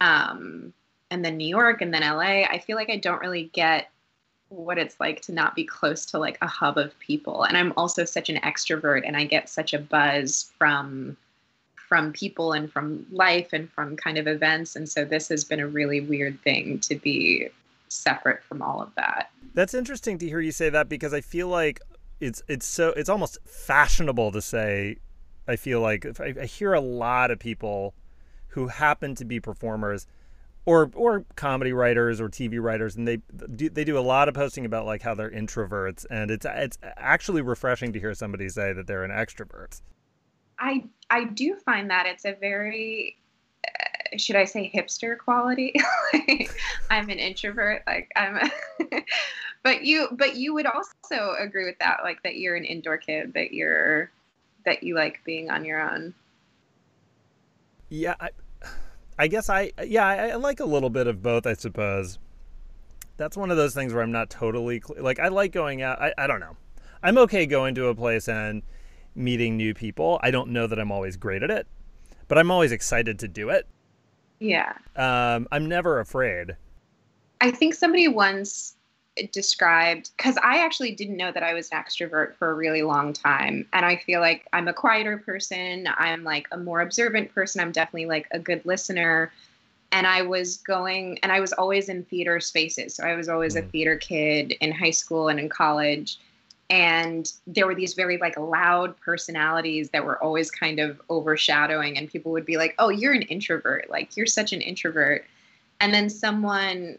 [0.00, 0.72] um,
[1.12, 2.42] and then New York, and then LA.
[2.42, 3.88] I feel like I don't really get
[4.48, 7.44] what it's like to not be close to like a hub of people.
[7.44, 11.16] And I'm also such an extrovert, and I get such a buzz from
[11.90, 14.76] from people and from life and from kind of events.
[14.76, 17.48] And so this has been a really weird thing to be
[17.88, 19.32] separate from all of that.
[19.54, 21.80] That's interesting to hear you say that because I feel like
[22.20, 24.98] it's it's so it's almost fashionable to say.
[25.48, 27.94] I feel like I, I hear a lot of people
[28.48, 30.06] who happen to be performers
[30.66, 33.16] or or comedy writers or TV writers, and they
[33.56, 36.78] do they do a lot of posting about like how they're introverts, and it's it's
[36.82, 39.80] actually refreshing to hear somebody say that they're an extrovert.
[40.60, 43.16] I I do find that it's a very
[43.66, 45.74] uh, should I say hipster quality?
[46.12, 46.54] like,
[46.90, 48.50] I'm an introvert, like I'm a
[49.62, 53.34] but you but you would also agree with that like that you're an indoor kid
[53.34, 54.10] that you're
[54.64, 56.14] that you like being on your own.
[57.88, 58.30] Yeah, I,
[59.18, 61.46] I guess I yeah I, I like a little bit of both.
[61.46, 62.18] I suppose
[63.16, 66.00] that's one of those things where I'm not totally cl- like I like going out.
[66.00, 66.56] I I don't know.
[67.02, 68.62] I'm okay going to a place and
[69.14, 70.18] meeting new people.
[70.22, 71.66] I don't know that I'm always great at it,
[72.28, 73.66] but I'm always excited to do it.
[74.38, 74.72] Yeah.
[74.96, 76.56] Um, I'm never afraid.
[77.40, 78.76] I think somebody once
[79.32, 83.12] described because I actually didn't know that I was an extrovert for a really long
[83.12, 83.66] time.
[83.72, 85.88] And I feel like I'm a quieter person.
[85.96, 87.60] I'm like a more observant person.
[87.60, 89.32] I'm definitely like a good listener.
[89.92, 92.94] And I was going, and I was always in theater spaces.
[92.94, 93.70] So I was always a Mm.
[93.70, 96.18] theater kid in high school and in college.
[96.70, 101.98] And there were these very like loud personalities that were always kind of overshadowing.
[101.98, 103.90] And people would be like, oh, you're an introvert.
[103.90, 105.26] Like, you're such an introvert.
[105.80, 106.98] And then someone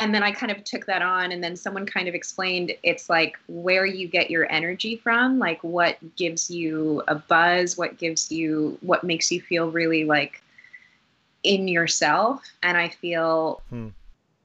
[0.00, 3.10] and then I kind of took that on, and then someone kind of explained it's
[3.10, 8.32] like where you get your energy from, like what gives you a buzz, what gives
[8.32, 10.42] you, what makes you feel really like
[11.42, 12.42] in yourself.
[12.62, 13.88] And I feel, Hmm.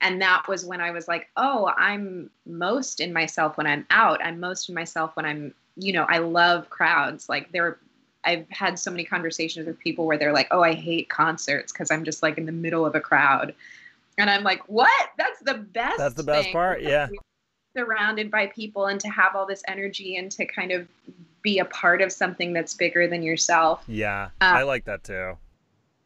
[0.02, 4.24] And that was when I was like, oh, I'm most in myself when I'm out.
[4.24, 7.30] I'm most in myself when I'm, you know, I love crowds.
[7.30, 7.80] Like there,
[8.24, 11.92] I've had so many conversations with people where they're like, oh, I hate concerts because
[11.92, 13.54] I'm just like in the middle of a crowd.
[14.18, 15.10] And I'm like, what?
[15.18, 15.98] That's the best.
[15.98, 17.08] That's the best part, yeah.
[17.78, 20.88] Surrounded by people and to have all this energy and to kind of
[21.42, 23.84] be a part of something that's bigger than yourself.
[23.88, 25.38] Yeah, Uh, I like that too.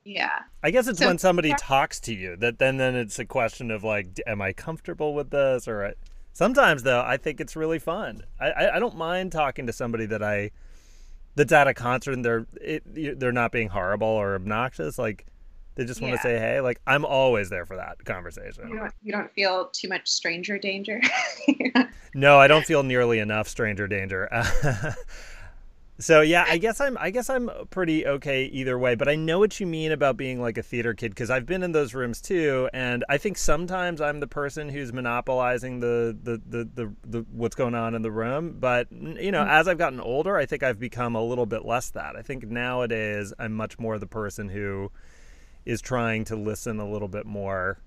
[0.03, 0.39] Yeah.
[0.63, 3.69] I guess it's So- when somebody talks to you that then then it's a question
[3.71, 5.67] of like, am I comfortable with this?
[5.67, 5.93] Or I,
[6.33, 8.23] sometimes though, I think it's really fun.
[8.39, 10.51] I, I I don't mind talking to somebody that I
[11.35, 14.97] that's at a concert and they're it, they're not being horrible or obnoxious.
[14.97, 15.25] Like
[15.75, 16.59] they just want to say hey.
[16.61, 18.75] Like I'm always there for that You conversation.
[18.75, 21.01] don't, you don't feel too much stranger danger.
[22.15, 24.27] No, I don't feel nearly enough stranger danger.
[26.01, 29.37] So yeah, I guess I'm I guess I'm pretty okay either way, but I know
[29.37, 32.21] what you mean about being like a theater kid because I've been in those rooms
[32.21, 37.25] too, and I think sometimes I'm the person who's monopolizing the the the the, the
[37.33, 38.55] what's going on in the room.
[38.57, 39.49] But you know, mm-hmm.
[39.49, 42.15] as I've gotten older, I think I've become a little bit less that.
[42.15, 44.91] I think nowadays I'm much more the person who
[45.65, 47.77] is trying to listen a little bit more.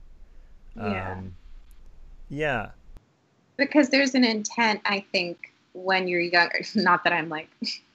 [0.76, 1.12] Yeah.
[1.12, 1.34] Um,
[2.28, 2.70] yeah.
[3.56, 6.60] Because there's an intent, I think, when you're younger.
[6.74, 7.48] Not that I'm like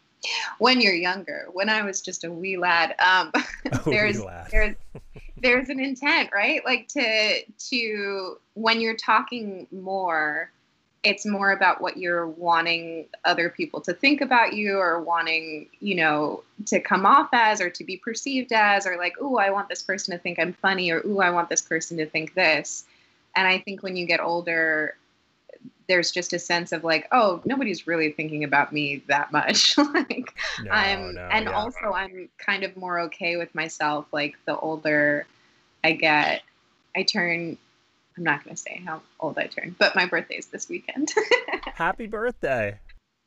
[0.59, 1.47] when you're younger.
[1.53, 3.31] When I was just a wee lad, um,
[3.85, 4.47] there's lad.
[4.51, 4.75] there's
[5.41, 6.63] there's an intent, right?
[6.65, 10.51] Like to to when you're talking more,
[11.03, 15.95] it's more about what you're wanting other people to think about you or wanting, you
[15.95, 19.69] know, to come off as or to be perceived as or like, oh, I want
[19.69, 22.85] this person to think I'm funny or oh, I want this person to think this.
[23.35, 24.95] And I think when you get older,
[25.87, 29.77] there's just a sense of like, oh, nobody's really thinking about me that much.
[29.93, 31.51] like no, I'm no, and yeah.
[31.51, 34.05] also I'm kind of more okay with myself.
[34.11, 35.25] Like the older
[35.83, 36.41] I get,
[36.95, 37.57] I turn
[38.17, 41.13] I'm not gonna say how old I turn, but my birthday's this weekend.
[41.75, 42.79] Happy birthday.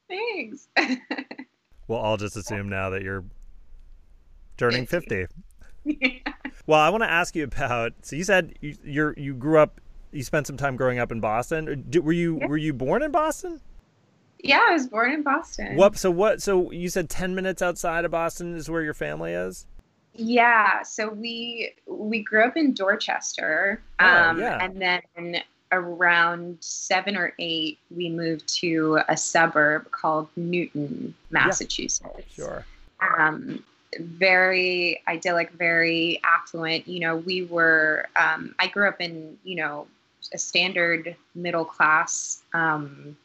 [0.08, 0.66] Thanks.
[1.88, 3.24] we'll all just assume now that you're
[4.56, 5.26] turning 50.
[5.84, 6.18] Yeah.
[6.66, 7.92] Well, I want to ask you about.
[8.02, 9.80] So you said you, you're you grew up
[10.12, 11.84] you spent some time growing up in Boston.
[12.02, 12.46] Were you yeah.
[12.46, 13.60] were you born in Boston?
[14.42, 15.76] Yeah, I was born in Boston.
[15.76, 15.96] What?
[15.96, 16.42] So what?
[16.42, 19.66] So you said ten minutes outside of Boston is where your family is.
[20.14, 20.82] Yeah.
[20.82, 24.58] So we we grew up in Dorchester, oh, um, yeah.
[24.62, 25.42] and then
[25.72, 32.10] around seven or eight, we moved to a suburb called Newton, Massachusetts.
[32.36, 32.44] Yeah.
[32.44, 32.64] Sure.
[33.18, 33.62] Um,
[33.98, 36.86] very idyllic, very affluent.
[36.88, 38.08] You know, we were.
[38.16, 39.86] Um, I grew up in you know
[40.32, 43.16] a standard middle class um,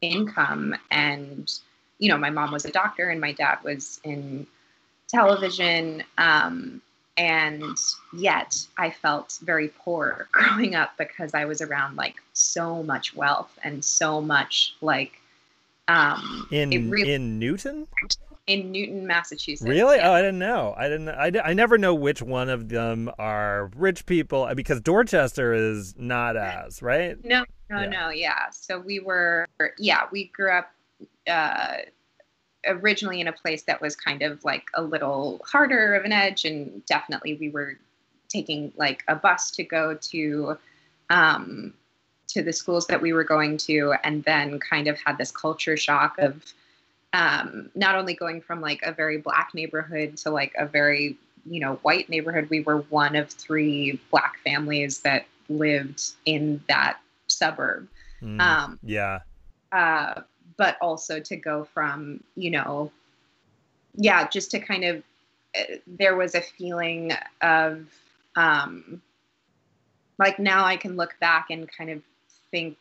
[0.00, 0.74] income.
[0.90, 1.50] And
[1.98, 4.46] you know my mom was a doctor and my dad was in
[5.08, 6.80] television um,
[7.16, 7.76] and
[8.12, 13.58] yet i felt very poor growing up because i was around like so much wealth
[13.62, 15.20] and so much like
[15.88, 17.86] um, in really, in newton
[18.46, 19.68] in Newton, Massachusetts.
[19.68, 19.96] Really?
[19.96, 20.10] Yeah.
[20.10, 20.74] Oh, I didn't know.
[20.76, 21.08] I didn't.
[21.08, 25.94] I, I never know which one of them are rich people uh, because Dorchester is
[25.96, 27.22] not as right.
[27.24, 27.88] No, no, yeah.
[27.88, 28.08] no.
[28.10, 28.50] Yeah.
[28.50, 29.46] So we were.
[29.78, 30.70] Yeah, we grew up.
[31.26, 31.78] Uh,
[32.68, 36.44] originally in a place that was kind of like a little harder of an edge
[36.44, 37.78] and definitely we were
[38.28, 40.58] taking like a bus to go to
[41.10, 41.72] um,
[42.28, 45.76] to the schools that we were going to and then kind of had this culture
[45.76, 46.42] shock of
[47.16, 51.60] um, not only going from like a very black neighborhood to like a very you
[51.60, 57.88] know white neighborhood we were one of three black families that lived in that suburb.
[58.20, 59.20] Mm, um, yeah.
[59.72, 60.22] uh,
[60.56, 62.92] but also to go from you know
[63.94, 65.02] yeah just to kind of
[65.58, 67.86] uh, there was a feeling of
[68.36, 69.00] um,
[70.18, 72.02] like now i can look back and kind of
[72.50, 72.76] think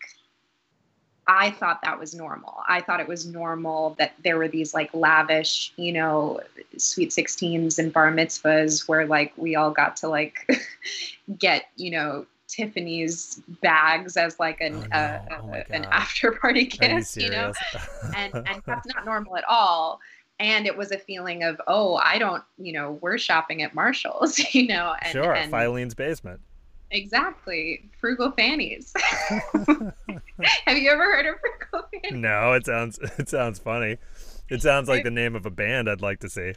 [1.28, 2.62] I thought that was normal.
[2.68, 6.40] I thought it was normal that there were these like lavish, you know,
[6.78, 10.48] sweet 16s and bar mitzvahs where like we all got to like
[11.40, 14.96] get, you know, Tiffany's bags as like an oh, no.
[14.96, 17.52] uh, oh an after party gift, you, you know,
[18.16, 20.00] and and that's not normal at all.
[20.40, 24.38] And it was a feeling of oh, I don't, you know, we're shopping at Marshalls,
[24.54, 26.40] you know, and, sure, and, Filene's basement.
[26.92, 27.90] Exactly.
[28.00, 28.94] Frugal fannies.
[30.66, 32.22] Have you ever heard of frugal fannies?
[32.22, 33.98] No, it sounds it sounds funny.
[34.50, 36.54] It sounds like the name of a band I'd like to see.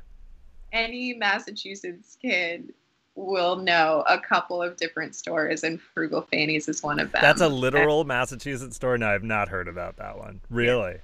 [0.72, 2.74] Any Massachusetts kid
[3.14, 7.20] will know a couple of different stores and frugal fannies is one of them.
[7.22, 8.98] That's a literal Massachusetts store?
[8.98, 10.40] No, I've not heard about that one.
[10.50, 10.98] Really?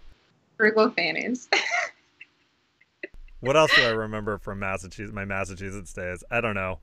[0.56, 1.48] Frugal fannies.
[3.40, 6.22] what else do I remember from Massachusetts my Massachusetts days?
[6.30, 6.78] I don't know.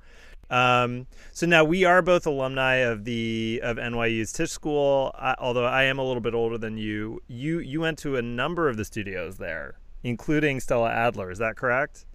[0.51, 5.15] Um, so now we are both alumni of the of NYU's Tisch School.
[5.17, 8.21] I, although I am a little bit older than you, you you went to a
[8.21, 11.31] number of the studios there, including Stella Adler.
[11.31, 12.05] Is that correct?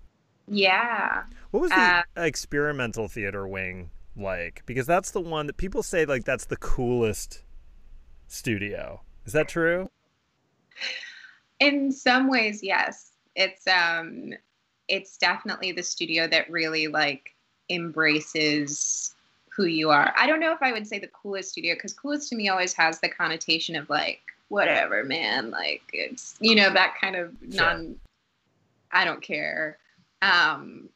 [0.47, 1.25] Yeah.
[1.51, 4.63] What was the uh, experimental theater wing like?
[4.67, 7.43] Because that's the one that people say like that's the coolest
[8.29, 9.01] studio.
[9.25, 9.91] Is that true?
[11.59, 13.13] In some ways, yes.
[13.35, 14.35] It's um
[14.89, 17.36] it's definitely the studio that really like
[17.69, 19.15] embraces
[19.57, 20.13] who you are.
[20.17, 22.75] I don't know if I would say the coolest studio because coolest to me always
[22.75, 25.51] has the connotation of like whatever, man.
[25.51, 27.97] Like it's you know that kind of non.
[28.93, 29.79] I don't care.
[30.23, 30.89] Um,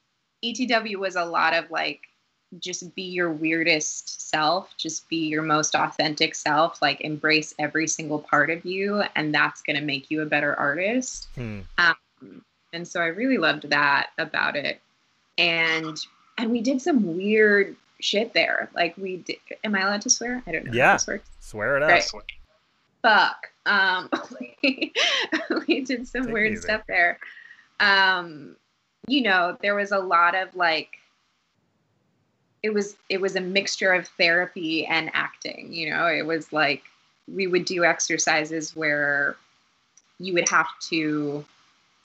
[0.44, 2.02] ETW was a lot of like
[2.58, 8.18] just be your weirdest self, just be your most authentic self, like embrace every single
[8.18, 11.28] part of you, and that's gonna make you a better artist.
[11.34, 11.60] Hmm.
[11.78, 14.80] Um, and so I really loved that about it.
[15.38, 15.96] And
[16.38, 18.70] and we did some weird shit there.
[18.74, 19.36] Like we did.
[19.64, 20.42] Am I allowed to swear?
[20.46, 20.72] I don't know.
[20.72, 20.96] Yeah.
[20.96, 21.90] Swear it out.
[21.90, 22.10] Right.
[23.02, 23.46] Fuck.
[23.66, 24.10] Um,
[24.62, 24.92] we,
[25.66, 27.18] we did some Take weird stuff there.
[27.78, 28.56] Um,
[29.06, 31.00] you know, there was a lot of like
[32.62, 36.82] it was it was a mixture of therapy and acting you know it was like
[37.32, 39.36] we would do exercises where
[40.18, 41.44] you would have to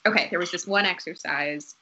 [0.06, 1.74] okay there was this one exercise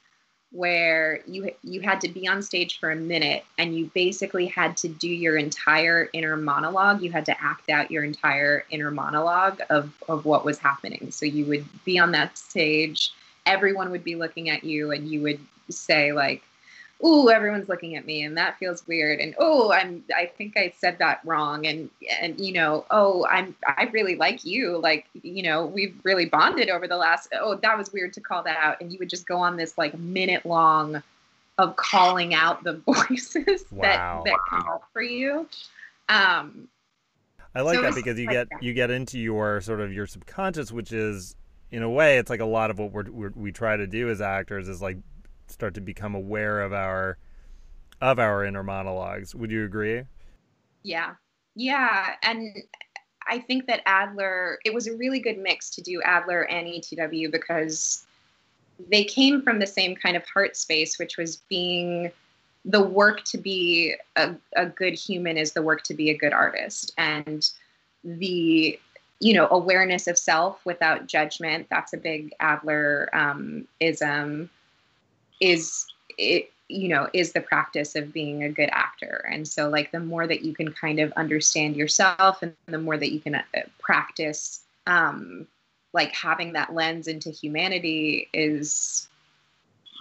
[0.51, 4.77] where you you had to be on stage for a minute and you basically had
[4.77, 7.01] to do your entire inner monologue.
[7.01, 11.11] You had to act out your entire inner monologue of of what was happening.
[11.11, 13.11] So you would be on that stage.
[13.45, 15.39] Everyone would be looking at you and you would
[15.69, 16.43] say like
[17.03, 20.73] oh everyone's looking at me and that feels weird and oh i'm i think i
[20.77, 21.89] said that wrong and
[22.21, 26.69] and you know oh i'm i really like you like you know we've really bonded
[26.69, 29.27] over the last oh that was weird to call that out and you would just
[29.27, 31.01] go on this like minute long
[31.57, 34.23] of calling out the voices wow.
[34.23, 35.47] that that come up for you
[36.07, 36.67] um
[37.55, 38.63] i like so that because you like get that.
[38.63, 41.35] you get into your sort of your subconscious which is
[41.71, 44.09] in a way it's like a lot of what we're, we're we try to do
[44.09, 44.97] as actors is like
[45.47, 47.17] start to become aware of our
[48.01, 49.33] of our inner monologues.
[49.33, 50.03] Would you agree?
[50.83, 51.15] Yeah.
[51.55, 52.53] Yeah, and
[53.27, 57.31] I think that Adler it was a really good mix to do Adler and ETW
[57.31, 58.05] because
[58.89, 62.11] they came from the same kind of heart space which was being
[62.65, 66.33] the work to be a, a good human is the work to be a good
[66.33, 67.51] artist and
[68.03, 68.77] the
[69.21, 74.49] you know awareness of self without judgment that's a big adler um, ism
[75.39, 75.85] is
[76.17, 79.27] it you know is the practice of being a good actor.
[79.31, 82.97] And so like the more that you can kind of understand yourself and the more
[82.97, 83.41] that you can uh,
[83.79, 85.47] practice um
[85.93, 89.07] like having that lens into humanity is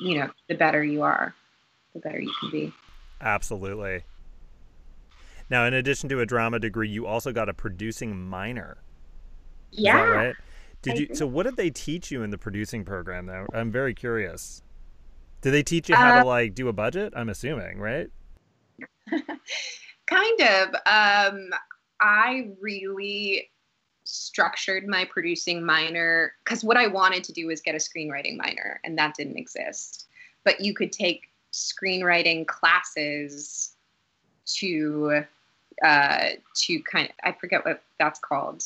[0.00, 1.34] you know the better you are
[1.92, 2.72] the better you can be.
[3.20, 4.02] Absolutely.
[5.50, 8.78] Now in addition to a drama degree you also got a producing minor.
[9.70, 10.00] Yeah.
[10.00, 10.34] right?
[10.82, 13.46] Did you so what did they teach you in the producing program though?
[13.52, 14.62] I'm very curious
[15.44, 17.12] do they teach you how uh, to like do a budget?
[17.14, 18.08] I'm assuming, right?
[20.06, 20.68] kind of.
[20.86, 21.50] Um,
[22.00, 23.50] I really
[24.04, 28.80] structured my producing minor because what I wanted to do was get a screenwriting minor,
[28.84, 30.06] and that didn't exist.
[30.44, 33.74] But you could take screenwriting classes
[34.46, 35.24] to
[35.84, 38.64] uh, to kind of I forget what that's called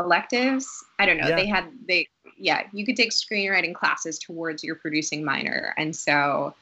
[0.00, 0.84] electives.
[0.98, 1.28] I don't know.
[1.28, 1.36] Yeah.
[1.36, 5.74] They had they yeah, you could take screenwriting classes towards your producing minor.
[5.76, 6.54] And so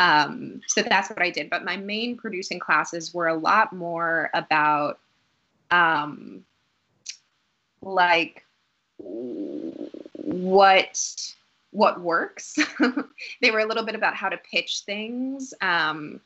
[0.00, 1.50] um, so that's what I did.
[1.50, 4.98] But my main producing classes were a lot more about
[5.70, 6.42] um,
[7.82, 8.42] like
[8.98, 11.34] what
[11.72, 12.58] what works.
[13.42, 15.52] they were a little bit about how to pitch things.
[15.60, 16.20] Um,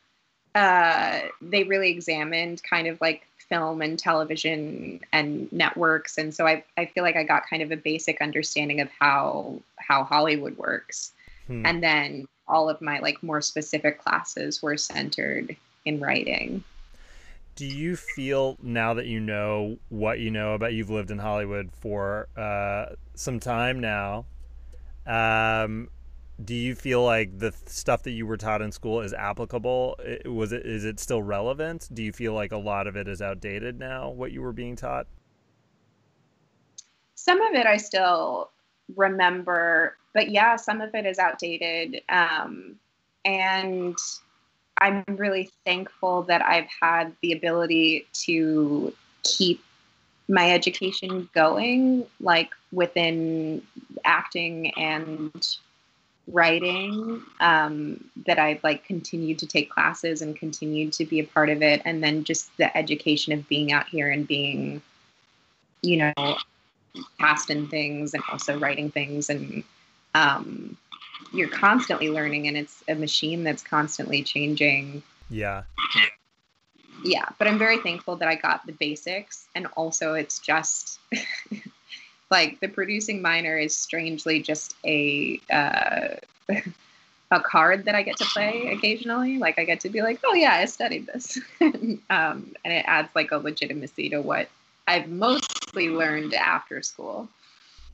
[0.55, 6.17] uh, they really examined kind of like film and television and networks.
[6.17, 9.61] And so I, I feel like i got kind of a basic understanding of how
[9.77, 11.11] how hollywood works.
[11.47, 11.63] Hmm.
[11.63, 16.63] and then all of my like more specific classes were centered in writing.
[17.55, 21.69] Do you feel now that you know what you know about you've lived in hollywood
[21.71, 24.25] for uh, some time now
[25.05, 25.89] um,
[26.43, 29.97] do you feel like the stuff that you were taught in school is applicable?
[30.25, 31.87] Was it is it still relevant?
[31.93, 34.75] Do you feel like a lot of it is outdated now what you were being
[34.75, 35.07] taught?
[37.15, 38.49] Some of it i still
[38.95, 42.75] remember but yeah some of it is outdated um,
[43.23, 43.97] and
[44.79, 49.63] i'm really thankful that i've had the ability to keep
[50.27, 53.61] my education going like within
[54.03, 55.57] acting and
[56.27, 61.49] writing um, that I've like continued to take classes and continued to be a part
[61.49, 61.81] of it.
[61.85, 64.81] And then just the education of being out here and being,
[65.81, 66.37] you know,
[67.19, 69.29] cast in things and also writing things.
[69.29, 69.63] And
[70.15, 70.77] um,
[71.33, 75.03] you're constantly learning, and it's a machine that's constantly changing.
[75.29, 75.63] Yeah.
[77.03, 77.25] Yeah.
[77.37, 79.47] But I'm very thankful that I got the basics.
[79.53, 80.99] And also, it's just.
[82.31, 86.15] like the producing minor is strangely just a uh,
[87.31, 89.37] a card that I get to play occasionally.
[89.37, 93.09] Like I get to be like, oh yeah, I studied this, um, and it adds
[93.15, 94.49] like a legitimacy to what
[94.87, 97.27] I've mostly learned after school.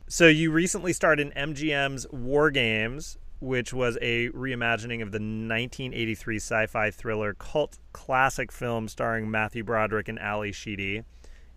[0.07, 6.36] So you recently starred in MGM's War Games, which was a reimagining of the 1983
[6.36, 11.03] sci-fi thriller cult classic film starring Matthew Broderick and Ally Sheedy.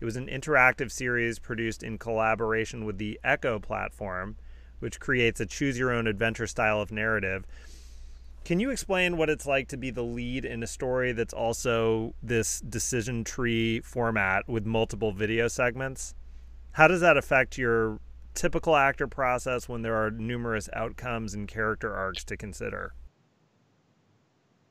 [0.00, 4.36] It was an interactive series produced in collaboration with the Eko platform,
[4.80, 7.46] which creates a choose your own adventure style of narrative.
[8.44, 12.14] Can you explain what it's like to be the lead in a story that's also
[12.22, 16.14] this decision tree format with multiple video segments?
[16.72, 18.00] How does that affect your
[18.34, 22.92] typical actor process when there are numerous outcomes and character arcs to consider?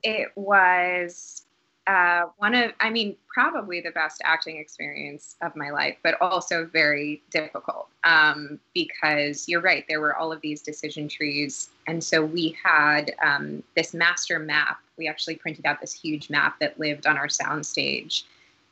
[0.04, 1.43] It was
[1.86, 6.66] uh, one of, I mean, probably the best acting experience of my life, but also
[6.66, 11.70] very difficult um, because you're right, there were all of these decision trees.
[11.88, 14.78] And so we had um, this master map.
[14.98, 18.24] We actually printed out this huge map that lived on our soundstage.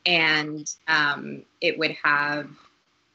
[0.06, 2.48] And um, it would have,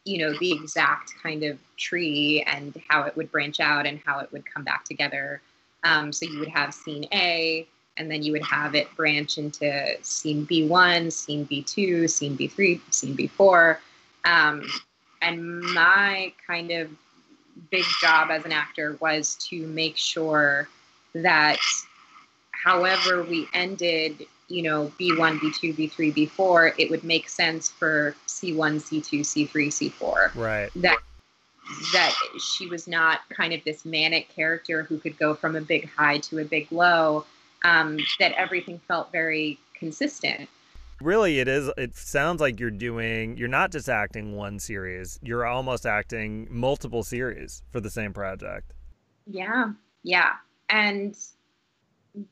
[0.06, 4.20] you know, the exact kind of tree and how it would branch out and how
[4.20, 5.42] it would come back together.
[5.84, 7.68] Um, so you would have scene A,
[7.98, 13.18] and then you would have it branch into scene B1, scene B2, scene B3, scene
[13.18, 13.78] B4.
[14.26, 14.68] Um,
[15.22, 16.90] and my kind of
[17.70, 20.70] big job as an actor was to make sure
[21.14, 21.58] that
[22.52, 28.78] however we ended, you know, B1, B2, B3, B4, it would make sense for C1,
[28.82, 30.36] C2, C3, C4.
[30.36, 30.70] Right.
[30.76, 31.00] That
[31.92, 35.90] that she was not kind of this manic character who could go from a big
[35.90, 37.26] high to a big low
[37.64, 40.50] um, that everything felt very consistent.
[41.02, 41.70] Really, it is.
[41.78, 47.04] It sounds like you're doing, you're not just acting one series, you're almost acting multiple
[47.04, 48.74] series for the same project.
[49.28, 49.72] Yeah.
[50.04, 50.34] Yeah.
[50.70, 51.16] And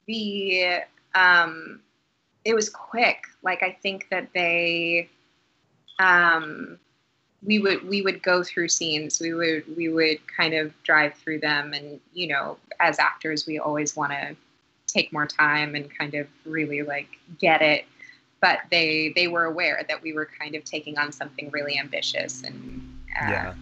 [0.07, 0.79] the,
[1.13, 1.81] um,
[2.43, 3.25] it was quick.
[3.43, 5.09] Like, I think that they,
[5.99, 6.79] um,
[7.45, 11.39] we would we would go through scenes we would we would kind of drive through
[11.39, 14.35] them and you know as actors we always want to
[14.95, 17.07] take more time and kind of really like
[17.39, 17.85] get it.
[18.41, 22.43] But they they were aware that we were kind of taking on something really ambitious
[22.43, 23.53] and uh, yeah.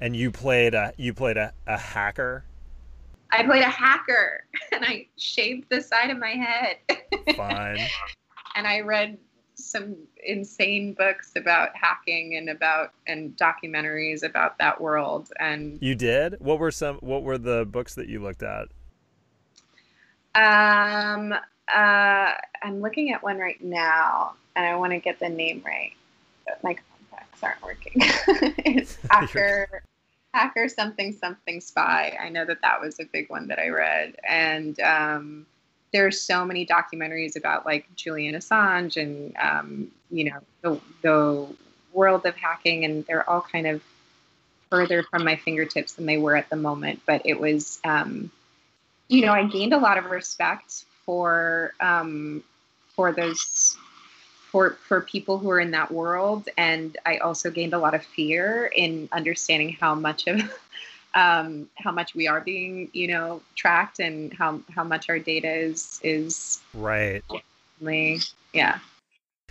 [0.00, 2.44] And you played a you played a, a hacker?
[3.30, 6.76] I played a hacker and i shaved the side of my head.
[7.36, 7.78] Fine.
[8.56, 9.18] And i read
[9.56, 16.36] some insane books about hacking and about and documentaries about that world and you did?
[16.38, 18.68] What were some what were the books that you looked at
[20.34, 22.32] um, uh,
[22.62, 25.92] I'm looking at one right now, and I want to get the name right.
[26.46, 26.76] But my
[27.10, 27.92] contacts aren't working.
[27.96, 29.82] it's hacker,
[30.32, 32.16] hacker something something spy.
[32.20, 35.46] I know that that was a big one that I read, and um,
[35.92, 41.46] there's so many documentaries about like Julian Assange and um, you know the the
[41.92, 43.82] world of hacking, and they're all kind of
[44.68, 47.00] further from my fingertips than they were at the moment.
[47.06, 47.78] But it was.
[47.84, 48.30] Um,
[49.08, 52.42] you know, I gained a lot of respect for um,
[52.94, 53.76] for those
[54.50, 58.04] for for people who are in that world, and I also gained a lot of
[58.04, 60.40] fear in understanding how much of
[61.14, 65.52] um, how much we are being, you know, tracked and how how much our data
[65.52, 67.22] is is right.
[68.52, 68.78] Yeah.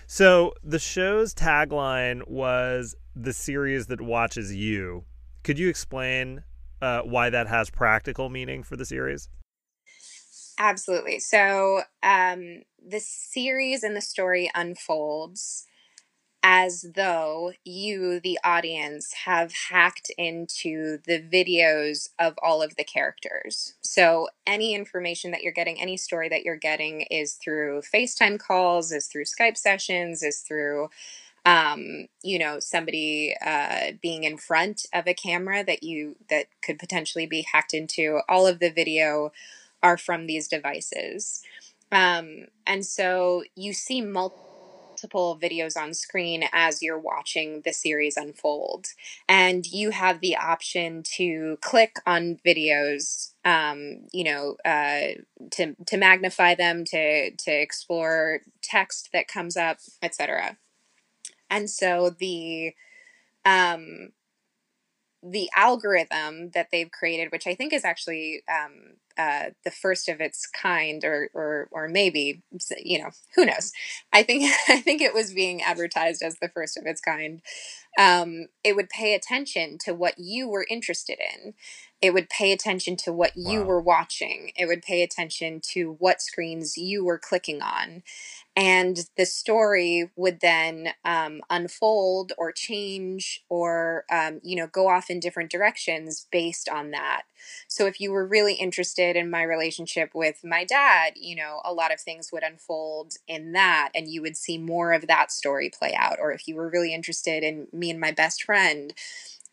[0.07, 5.05] So the show's tagline was the series that watches you.
[5.43, 6.43] Could you explain
[6.81, 9.29] uh, why that has practical meaning for the series?
[10.63, 11.19] Absolutely.
[11.19, 15.65] So um, the series and the story unfolds
[16.41, 23.73] as though you, the audience, have hacked into the videos of all of the characters.
[23.81, 28.93] So any information that you're getting, any story that you're getting is through FaceTime calls,
[28.93, 30.89] is through Skype sessions, is through
[31.45, 36.79] um, you know, somebody uh, being in front of a camera that you that could
[36.79, 38.21] potentially be hacked into.
[38.29, 39.33] All of the video
[39.83, 41.43] are from these devices.
[41.91, 48.87] Um, and so you see multiple videos on screen as you're watching the series unfold.
[49.29, 55.19] And you have the option to click on videos, um, you know, uh,
[55.51, 60.57] to, to magnify them, to, to explore text that comes up, etc.
[61.49, 62.73] And so the
[63.45, 64.13] um,
[65.23, 70.19] the algorithm that they've created, which I think is actually um, uh, the first of
[70.19, 72.43] its kind, or or or maybe
[72.83, 73.71] you know who knows.
[74.11, 77.41] I think I think it was being advertised as the first of its kind.
[77.97, 81.53] Um, it would pay attention to what you were interested in.
[82.03, 83.65] It would pay attention to what you wow.
[83.65, 84.51] were watching.
[84.57, 88.03] It would pay attention to what screens you were clicking on,
[88.55, 95.09] and the story would then um, unfold or change or um, you know go off
[95.09, 97.23] in different directions based on that
[97.67, 101.73] so if you were really interested in my relationship with my dad you know a
[101.73, 105.69] lot of things would unfold in that and you would see more of that story
[105.69, 108.93] play out or if you were really interested in me and my best friend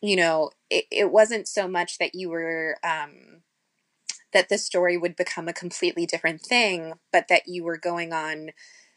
[0.01, 3.43] you know, it, it wasn't so much that you were, um,
[4.32, 8.51] that the story would become a completely different thing, but that you were going on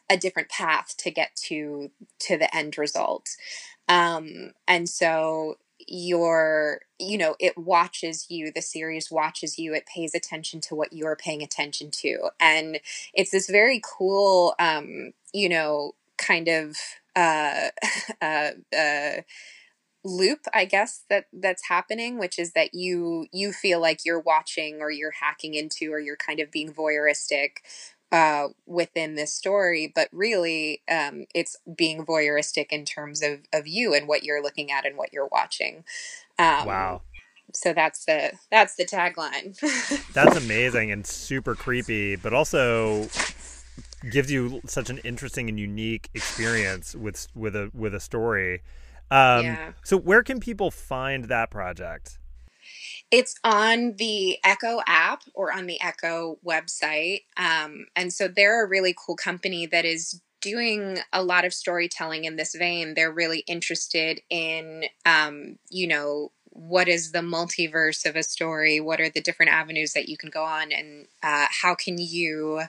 [0.09, 3.29] a different path to get to to the end result.
[3.89, 5.57] Um, and so
[5.87, 10.93] your you know it watches you the series watches you it pays attention to what
[10.93, 12.79] you're paying attention to and
[13.13, 16.77] it's this very cool um you know kind of
[17.17, 17.67] uh
[18.21, 19.21] uh, uh
[20.03, 24.81] loop i guess that that's happening which is that you you feel like you're watching
[24.81, 27.57] or you're hacking into or you're kind of being voyeuristic
[28.13, 33.95] uh, within this story, but really um, it's being voyeuristic in terms of, of you
[33.95, 35.83] and what you're looking at and what you're watching.
[36.37, 37.01] Um, wow.
[37.55, 39.57] So that's the that's the tagline.
[40.13, 43.07] that's amazing and super creepy, but also
[44.11, 48.61] gives you such an interesting and unique experience with with a with a story.
[49.11, 49.71] Um, yeah.
[49.83, 52.17] So where can people find that project?
[53.11, 57.21] It's on the Eko app or on the Eko website.
[57.37, 62.25] Um, and so they're a really cool company that is doing a lot of storytelling
[62.25, 62.95] in this vein.
[62.95, 68.79] They're really interested in, um, you know, what is the multiverse of a story?
[68.79, 70.71] What are the different avenues that you can go on?
[70.71, 72.63] And uh, how can you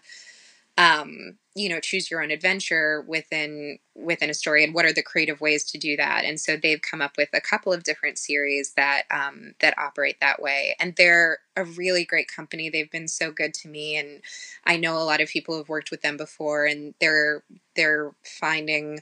[0.76, 5.02] um, you know choose your own adventure within within a story and what are the
[5.02, 6.24] creative ways to do that?
[6.24, 10.16] And so they've come up with a couple of different series that um, that operate
[10.20, 10.74] that way.
[10.80, 12.68] And they're a really great company.
[12.68, 14.20] They've been so good to me and
[14.64, 17.42] i know a lot of people have worked with them before and they're
[17.76, 19.00] they're finding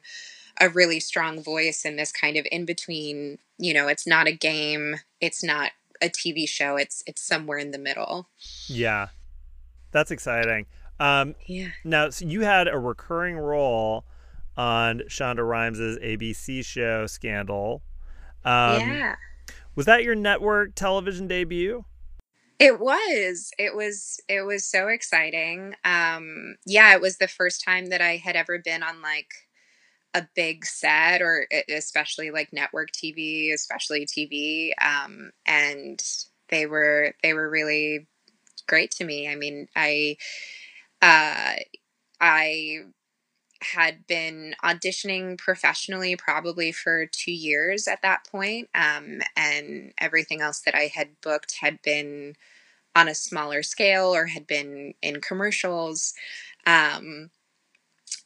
[0.60, 4.32] a really strong voice in this kind of in between you know it's not a
[4.32, 5.70] game it's not
[6.00, 8.28] a tv show it's it's somewhere in the middle.
[8.66, 9.08] Yeah.
[9.92, 10.66] That's exciting
[11.00, 11.68] um, yeah.
[11.84, 14.04] Now, so you had a recurring role
[14.56, 17.82] on Shonda Rhimes's ABC show Scandal.
[18.44, 19.16] Um, yeah.
[19.74, 21.84] Was that your network television debut?
[22.58, 23.50] It was.
[23.58, 24.20] It was.
[24.28, 25.74] It was so exciting.
[25.84, 29.32] Um, yeah, it was the first time that I had ever been on like
[30.14, 34.70] a big set, or especially like network TV, especially TV.
[34.80, 36.02] Um, and
[36.50, 38.06] they were they were really
[38.68, 39.28] great to me.
[39.28, 40.16] I mean, I
[41.02, 41.56] uh,
[42.20, 42.78] I
[43.60, 50.60] had been auditioning professionally probably for two years at that point, um, and everything else
[50.60, 52.34] that I had booked had been
[52.94, 56.14] on a smaller scale or had been in commercials.
[56.66, 57.30] Um,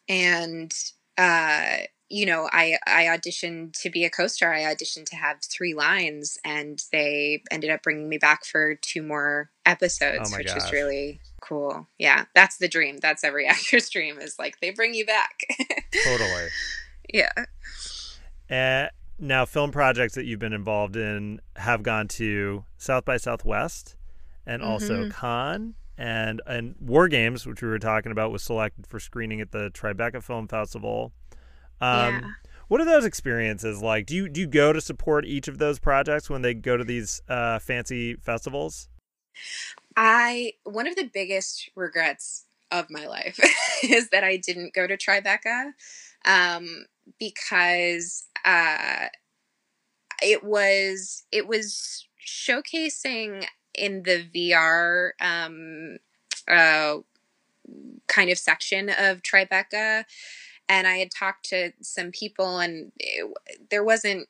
[0.09, 0.73] and
[1.19, 1.79] uh,
[2.09, 4.53] you know, I I auditioned to be a co-star.
[4.53, 9.03] I auditioned to have three lines, and they ended up bringing me back for two
[9.03, 10.57] more episodes, oh which gosh.
[10.57, 11.87] is really cool.
[11.99, 12.99] Yeah, that's the dream.
[12.99, 15.41] That's every actor's dream is like they bring you back.
[16.05, 16.49] totally.
[17.13, 17.33] Yeah.
[18.51, 23.97] Uh, now, film projects that you've been involved in have gone to South by Southwest,
[24.47, 24.71] and mm-hmm.
[24.71, 29.41] also Cannes and and War Games, which we were talking about, was selected for screening
[29.41, 31.13] at the Tribeca Film Festival.
[31.81, 32.21] Um, yeah.
[32.69, 34.07] What are those experiences like?
[34.07, 36.85] Do you do you go to support each of those projects when they go to
[36.85, 38.89] these uh, fancy festivals?
[39.97, 43.39] I one of the biggest regrets of my life
[43.85, 45.73] is that I didn't go to Tribeca
[46.25, 46.87] um,
[47.19, 49.07] because uh,
[50.23, 53.45] it was it was showcasing
[53.75, 55.99] in the VR um,
[56.49, 56.99] uh,
[58.07, 60.05] kind of section of Tribeca
[60.69, 63.27] and I had talked to some people, and it,
[63.71, 64.29] there wasn't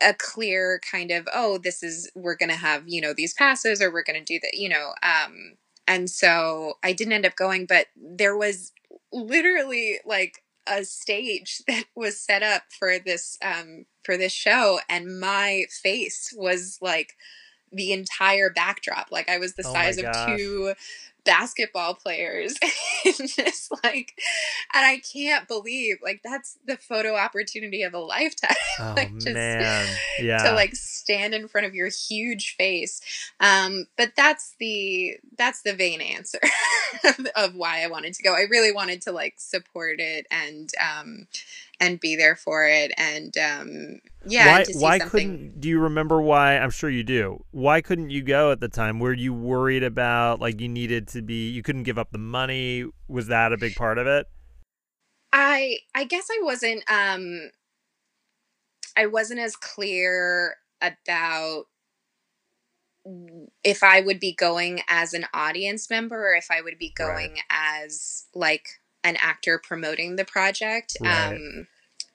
[0.00, 3.90] a clear kind of oh this is we're gonna have you know these passes or
[3.92, 5.54] we're gonna do that you know um
[5.86, 8.72] and so i didn't end up going but there was
[9.12, 15.20] literally like a stage that was set up for this um for this show and
[15.20, 17.14] my face was like
[17.72, 19.08] the entire backdrop.
[19.10, 20.74] Like i was the oh size of two
[21.28, 22.54] basketball players
[23.04, 24.18] in this like
[24.72, 28.56] and I can't believe like that's the photo opportunity of a lifetime.
[28.80, 29.86] Oh like just man.
[30.20, 30.38] Yeah.
[30.38, 33.00] To like stand in front of your huge face.
[33.40, 36.38] Um but that's the that's the vain answer
[37.36, 38.34] of why I wanted to go.
[38.34, 41.26] I really wanted to like support it and um
[41.80, 46.58] and be there for it and um yeah why why couldn't do you remember why
[46.58, 49.00] i'm sure you do why couldn't you go at the time?
[49.00, 52.84] Were you worried about like you needed to be you couldn't give up the money?
[53.08, 54.26] Was that a big part of it?
[55.32, 57.50] I i guess i wasn't um
[58.96, 61.64] i wasn't as clear about
[63.64, 67.32] if i would be going as an audience member or if i would be going
[67.32, 67.42] right.
[67.50, 70.96] as like an actor promoting the project.
[71.00, 71.32] Right.
[71.32, 71.66] Um,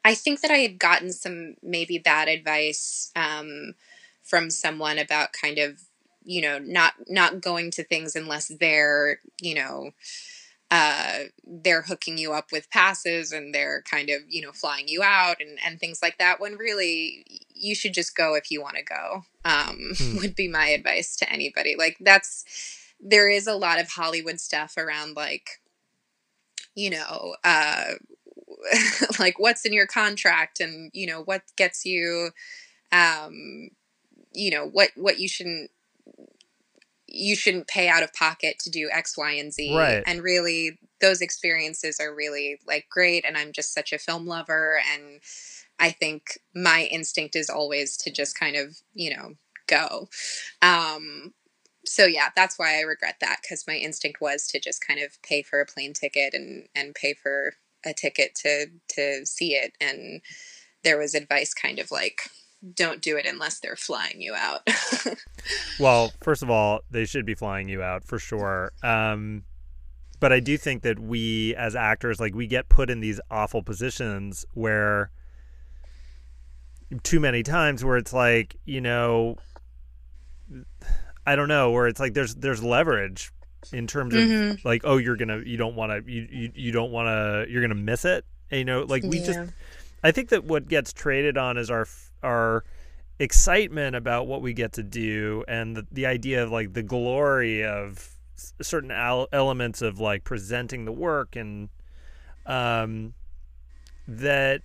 [0.05, 3.75] I think that I had gotten some maybe bad advice um,
[4.21, 5.81] from someone about kind of
[6.25, 9.91] you know not not going to things unless they're you know
[10.71, 15.03] uh, they're hooking you up with passes and they're kind of you know flying you
[15.03, 18.75] out and, and things like that when really you should just go if you want
[18.75, 20.17] to go um, hmm.
[20.21, 22.43] would be my advice to anybody like that's
[22.99, 25.61] there is a lot of hollywood stuff around like
[26.75, 27.93] you know uh,
[29.19, 32.31] like what's in your contract and you know what gets you
[32.91, 33.69] um,
[34.33, 35.69] you know what what you shouldn't
[37.13, 39.75] you shouldn't pay out of pocket to do X, Y, and Z.
[39.75, 40.03] Right.
[40.05, 43.23] And really, those experiences are really like great.
[43.25, 44.79] And I'm just such a film lover.
[44.91, 45.21] And
[45.79, 49.33] I think my instinct is always to just kind of, you know,
[49.67, 50.09] go.
[50.63, 51.33] Um,
[51.93, 55.21] so yeah, that's why I regret that because my instinct was to just kind of
[55.21, 57.53] pay for a plane ticket and and pay for
[57.85, 58.65] a ticket to
[58.95, 59.73] to see it.
[59.79, 60.21] And
[60.83, 62.21] there was advice kind of like
[62.73, 64.67] don't do it unless they're flying you out.
[65.79, 68.71] well, first of all, they should be flying you out for sure.
[68.81, 69.43] Um,
[70.19, 73.61] but I do think that we as actors, like, we get put in these awful
[73.61, 75.11] positions where
[77.03, 79.35] too many times where it's like, you know,
[81.25, 83.31] I don't know, where it's like there's there's leverage
[83.71, 84.67] in terms of mm-hmm.
[84.67, 87.61] like, oh, you're gonna you don't want to you, you you don't want to you're
[87.61, 88.25] gonna miss it.
[88.51, 89.25] And, you know, like we yeah.
[89.25, 89.39] just
[90.03, 91.87] I think that what gets traded on is our
[92.21, 92.63] our
[93.19, 97.63] excitement about what we get to do and the, the idea of like the glory
[97.63, 98.09] of
[98.61, 101.69] certain al- elements of like presenting the work and
[102.45, 103.13] um
[104.07, 104.61] that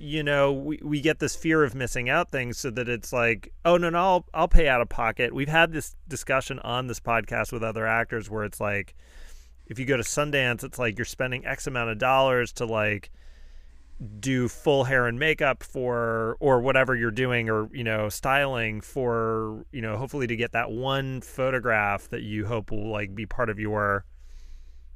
[0.00, 3.52] you know we, we get this fear of missing out things so that it's like
[3.64, 5.34] oh no no I'll, I'll pay out of pocket.
[5.34, 8.94] We've had this discussion on this podcast with other actors where it's like
[9.66, 13.10] if you go to sundance it's like you're spending x amount of dollars to like
[14.18, 19.66] do full hair and makeup for or whatever you're doing or you know styling for
[19.70, 23.50] you know hopefully to get that one photograph that you hope will like be part
[23.50, 24.06] of your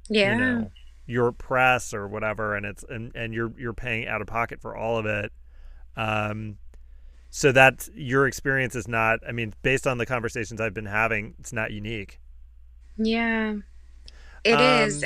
[0.08, 0.32] yeah.
[0.32, 0.70] you know
[1.06, 4.76] your press or whatever and it's and, and you're you're paying out of pocket for
[4.76, 5.32] all of it.
[5.96, 6.58] Um
[7.30, 11.34] so that your experience is not i mean based on the conversations i've been having
[11.38, 12.20] it's not unique.
[12.96, 13.56] Yeah.
[14.44, 15.04] It um, is.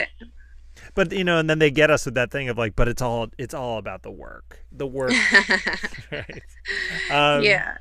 [0.95, 3.03] but you know and then they get us with that thing of like but it's
[3.03, 4.65] all it's all about the work.
[4.73, 5.13] The work.
[6.11, 6.43] Right.
[7.11, 7.77] Um, yeah.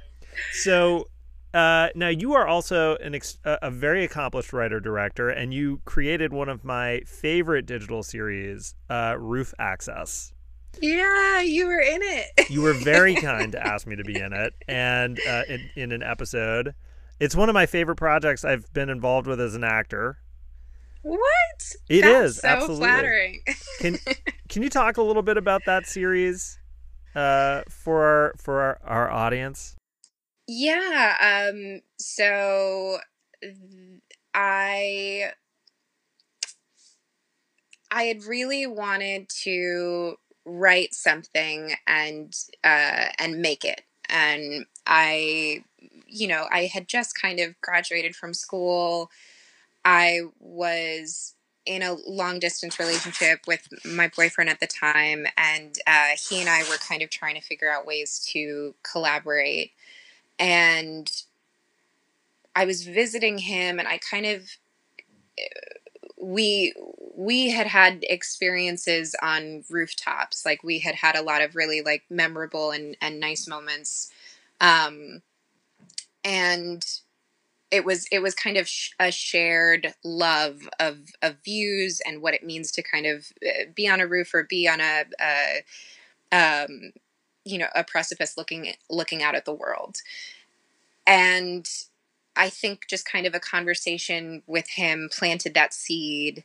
[0.52, 1.08] so
[1.54, 6.34] uh, now you are also an ex- a very accomplished writer director and you created
[6.34, 10.34] one of my favorite digital series uh, roof access
[10.82, 14.34] yeah you were in it you were very kind to ask me to be in
[14.34, 16.76] it and uh, in, in an episode
[17.20, 20.20] it's one of my favorite projects i've been involved with as an actor
[21.04, 21.76] what?
[21.90, 22.88] It That's is so absolutely.
[22.88, 23.42] flattering.
[23.80, 23.98] can
[24.50, 26.60] Can you talk a little bit about that series
[27.16, 29.76] uh, for our, for our, our audience?
[30.48, 31.50] Yeah.
[31.52, 31.82] Um.
[31.98, 33.00] So
[34.34, 35.32] I
[37.92, 42.34] I had really wanted to write something and
[42.64, 45.64] uh, and make it, and I,
[46.08, 49.10] you know, I had just kind of graduated from school
[49.86, 56.10] I was in a long distance relationship with my boyfriend at the time, and uh,
[56.30, 59.72] he and I were kind of trying to figure out ways to collaborate.
[60.40, 61.12] And
[62.56, 64.58] I was visiting him, and I kind of
[66.20, 66.74] we
[67.16, 70.46] we had had experiences on rooftops.
[70.46, 74.12] Like we had had a lot of really like memorable and and nice moments.
[74.62, 75.22] Um
[76.24, 76.86] and
[77.72, 82.34] it was it was kind of sh- a shared love of of views and what
[82.34, 85.64] it means to kind of uh, be on a roof or be on a, a
[86.32, 86.92] um,
[87.48, 89.98] you know a precipice looking looking out at the world.
[91.06, 91.68] And
[92.36, 96.44] i think just kind of a conversation with him planted that seed.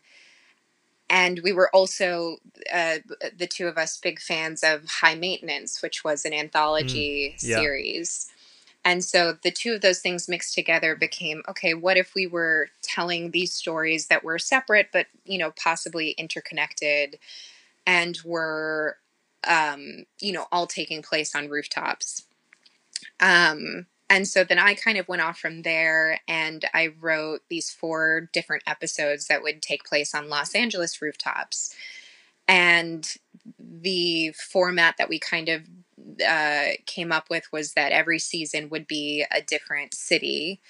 [1.10, 2.38] And we were also
[2.72, 2.98] uh,
[3.36, 7.56] the two of us big fans of high maintenance which was an anthology mm, yeah.
[7.56, 8.32] series.
[8.84, 12.68] And so the two of those things mixed together became okay, what if we were
[12.82, 17.18] telling these stories that were separate but, you know, possibly interconnected
[17.86, 18.96] and were,
[19.47, 22.24] um, you know, all taking place on rooftops?
[23.20, 27.70] Um, and so then I kind of went off from there and I wrote these
[27.70, 31.74] four different episodes that would take place on Los Angeles rooftops.
[32.47, 33.09] And
[33.59, 35.62] the format that we kind of
[36.27, 40.60] uh, came up with was that every season would be a different city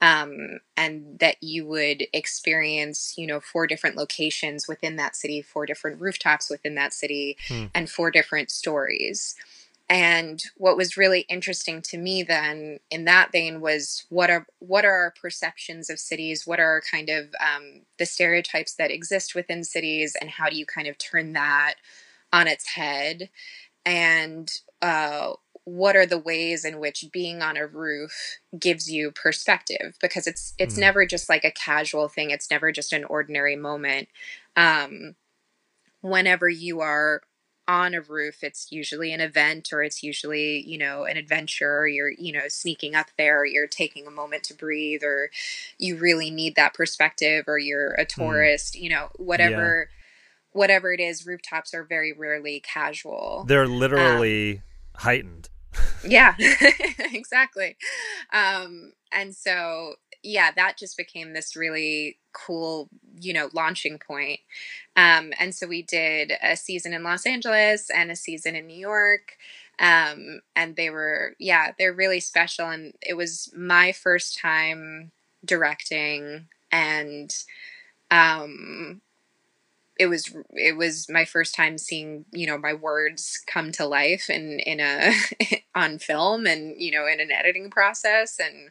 [0.00, 5.66] um, and that you would experience, you know, four different locations within that city, four
[5.66, 7.66] different rooftops within that city, Hmm.
[7.74, 9.34] and four different stories.
[9.90, 14.84] And what was really interesting to me then in that vein was what are what
[14.84, 16.46] are our perceptions of cities?
[16.46, 20.64] What are kind of um, the stereotypes that exist within cities, and how do you
[20.64, 21.74] kind of turn that
[22.32, 23.30] on its head?
[23.84, 24.48] And
[24.80, 25.32] uh,
[25.64, 29.96] what are the ways in which being on a roof gives you perspective?
[30.00, 30.80] Because it's it's Mhm.
[30.80, 32.30] never just like a casual thing.
[32.30, 34.08] It's never just an ordinary moment.
[34.56, 35.16] Um,
[36.00, 37.22] whenever you are
[37.68, 41.86] on a roof it's usually an event or it's usually you know an adventure or
[41.86, 45.30] you're you know sneaking up there or you're taking a moment to breathe or
[45.78, 49.88] you really need that perspective or you're a tourist you know whatever
[50.52, 54.62] whatever it is rooftops are very rarely casual They're literally
[55.00, 55.48] heightened.
[56.04, 56.34] yeah
[57.12, 57.76] exactly.
[58.32, 62.88] Um and so yeah that just became this really cool
[63.20, 64.40] you know launching point.
[64.96, 68.76] Um and so we did a season in los angeles and a season in new
[68.78, 69.36] york.
[69.78, 72.68] Um and they were yeah they're really special.
[72.68, 75.12] And it was my first time
[75.44, 76.48] directing.
[76.70, 77.34] And
[78.10, 79.00] um
[80.00, 84.30] it was it was my first time seeing you know my words come to life
[84.30, 85.12] in in a
[85.74, 88.70] on film and you know in an editing process and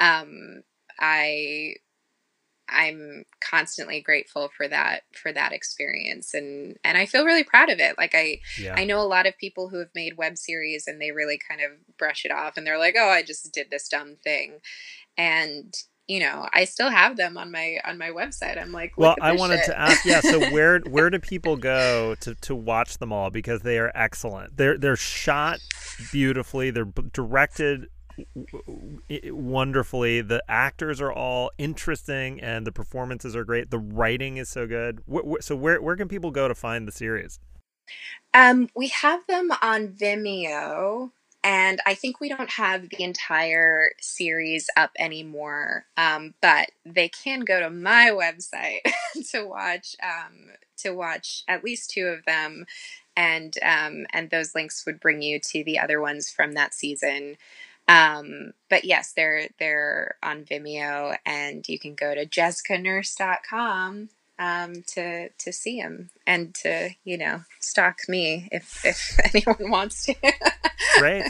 [0.00, 0.62] um
[0.98, 1.74] i
[2.70, 7.78] i'm constantly grateful for that for that experience and and i feel really proud of
[7.78, 8.74] it like i Yeah.
[8.74, 11.60] I know a lot of people who have made web series and they really kind
[11.60, 14.60] of brush it off and they're like, "Oh, I just did this dumb thing."
[15.18, 15.74] And,
[16.10, 18.60] you know, I still have them on my on my website.
[18.60, 20.20] I'm like, well, I wanted shit." to ask, yeah.
[20.20, 23.30] So where where do people go to to watch them all?
[23.30, 24.56] Because they are excellent.
[24.56, 25.60] They're they're shot
[26.10, 26.72] beautifully.
[26.72, 27.86] They're directed
[29.26, 30.20] wonderfully.
[30.20, 33.70] The actors are all interesting, and the performances are great.
[33.70, 35.04] The writing is so good.
[35.40, 37.38] So where where can people go to find the series?
[38.34, 41.12] Um, we have them on Vimeo,
[41.42, 45.86] and I think we don't have the entire series up anymore.
[45.96, 48.80] Um, but they can go to my website
[49.30, 52.66] to watch um, to watch at least two of them,
[53.16, 57.36] and um, and those links would bring you to the other ones from that season.
[57.88, 64.10] Um, but yes, they're they're on Vimeo, and you can go to jessicanurse.com
[64.40, 70.06] um, to to see him and to you know stalk me if if anyone wants
[70.06, 70.14] to.
[70.98, 71.24] Great.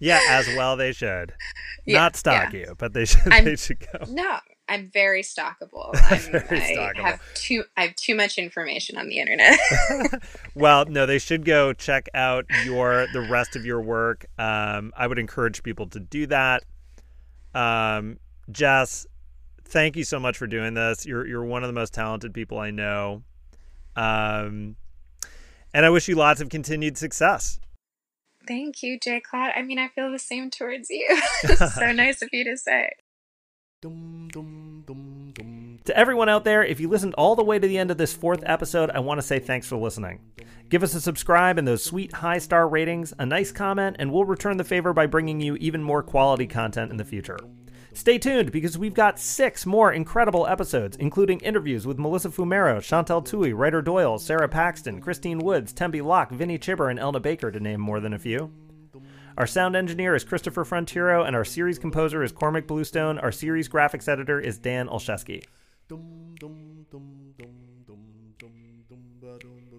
[0.00, 1.34] Yeah, as well they should.
[1.84, 2.58] Yeah, Not stalk yeah.
[2.60, 4.04] you, but they should I'm- they should go.
[4.10, 4.36] No,
[4.68, 5.90] I'm very stalkable.
[6.10, 9.58] I'm, Very I have too I have too much information on the internet.
[10.54, 14.26] Well, no, they should go check out your the rest of your work.
[14.38, 16.64] Um, I would encourage people to do that.
[17.54, 18.18] Um,
[18.52, 19.06] Jess,
[19.68, 21.06] thank you so much for doing this.
[21.06, 23.22] You're you're one of the most talented people I know.
[23.96, 24.76] Um,
[25.74, 27.60] and I wish you lots of continued success.
[28.46, 29.20] Thank you, J.
[29.20, 29.52] Claude.
[29.54, 31.06] I mean, I feel the same towards you.
[31.56, 32.90] so nice of you to say.
[35.84, 38.12] To everyone out there, if you listened all the way to the end of this
[38.12, 40.20] fourth episode, I want to say thanks for listening.
[40.68, 44.24] Give us a subscribe and those sweet high star ratings, a nice comment, and we'll
[44.24, 47.38] return the favor by bringing you even more quality content in the future.
[47.98, 53.20] Stay tuned because we've got six more incredible episodes, including interviews with Melissa Fumero, Chantal
[53.20, 57.58] Thuy, Ryder Doyle, Sara Paxton, Christine Woods, Tembi Locke, Vinny Chhibber, and Elna Baker, to
[57.58, 58.52] name more than a few.
[59.36, 63.18] Our sound engineer is Christopher Frontiero, and our series composer is Cormac Bluestone.
[63.18, 65.42] Our series graphics editor is Dan Olszewski.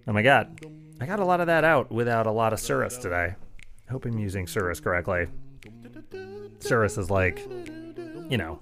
[0.06, 0.60] Oh my god.
[1.00, 3.36] I got a lot of that out without a lot of tsuris today.
[3.88, 5.28] I hope I'm using tsuris correctly.
[6.60, 7.48] Tsuris is like,
[8.30, 8.60] you know,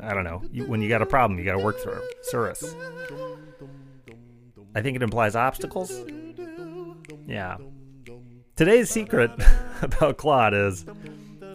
[0.00, 0.42] I don't know.
[0.52, 2.02] You, when you got a problem, you got to work through it.
[2.30, 2.74] Tsuris.
[4.74, 5.92] I think it implies obstacles.
[7.26, 7.56] Yeah.
[8.54, 9.30] Today's secret
[9.82, 10.84] about Claude is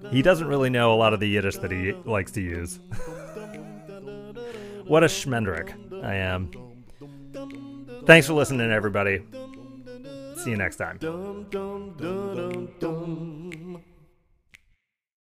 [0.09, 2.79] he doesn't really know a lot of the Yiddish that he likes to use.
[4.87, 5.73] what a schmendrick
[6.03, 6.51] I am.
[8.05, 9.23] Thanks for listening, everybody.
[10.37, 10.97] See you next time.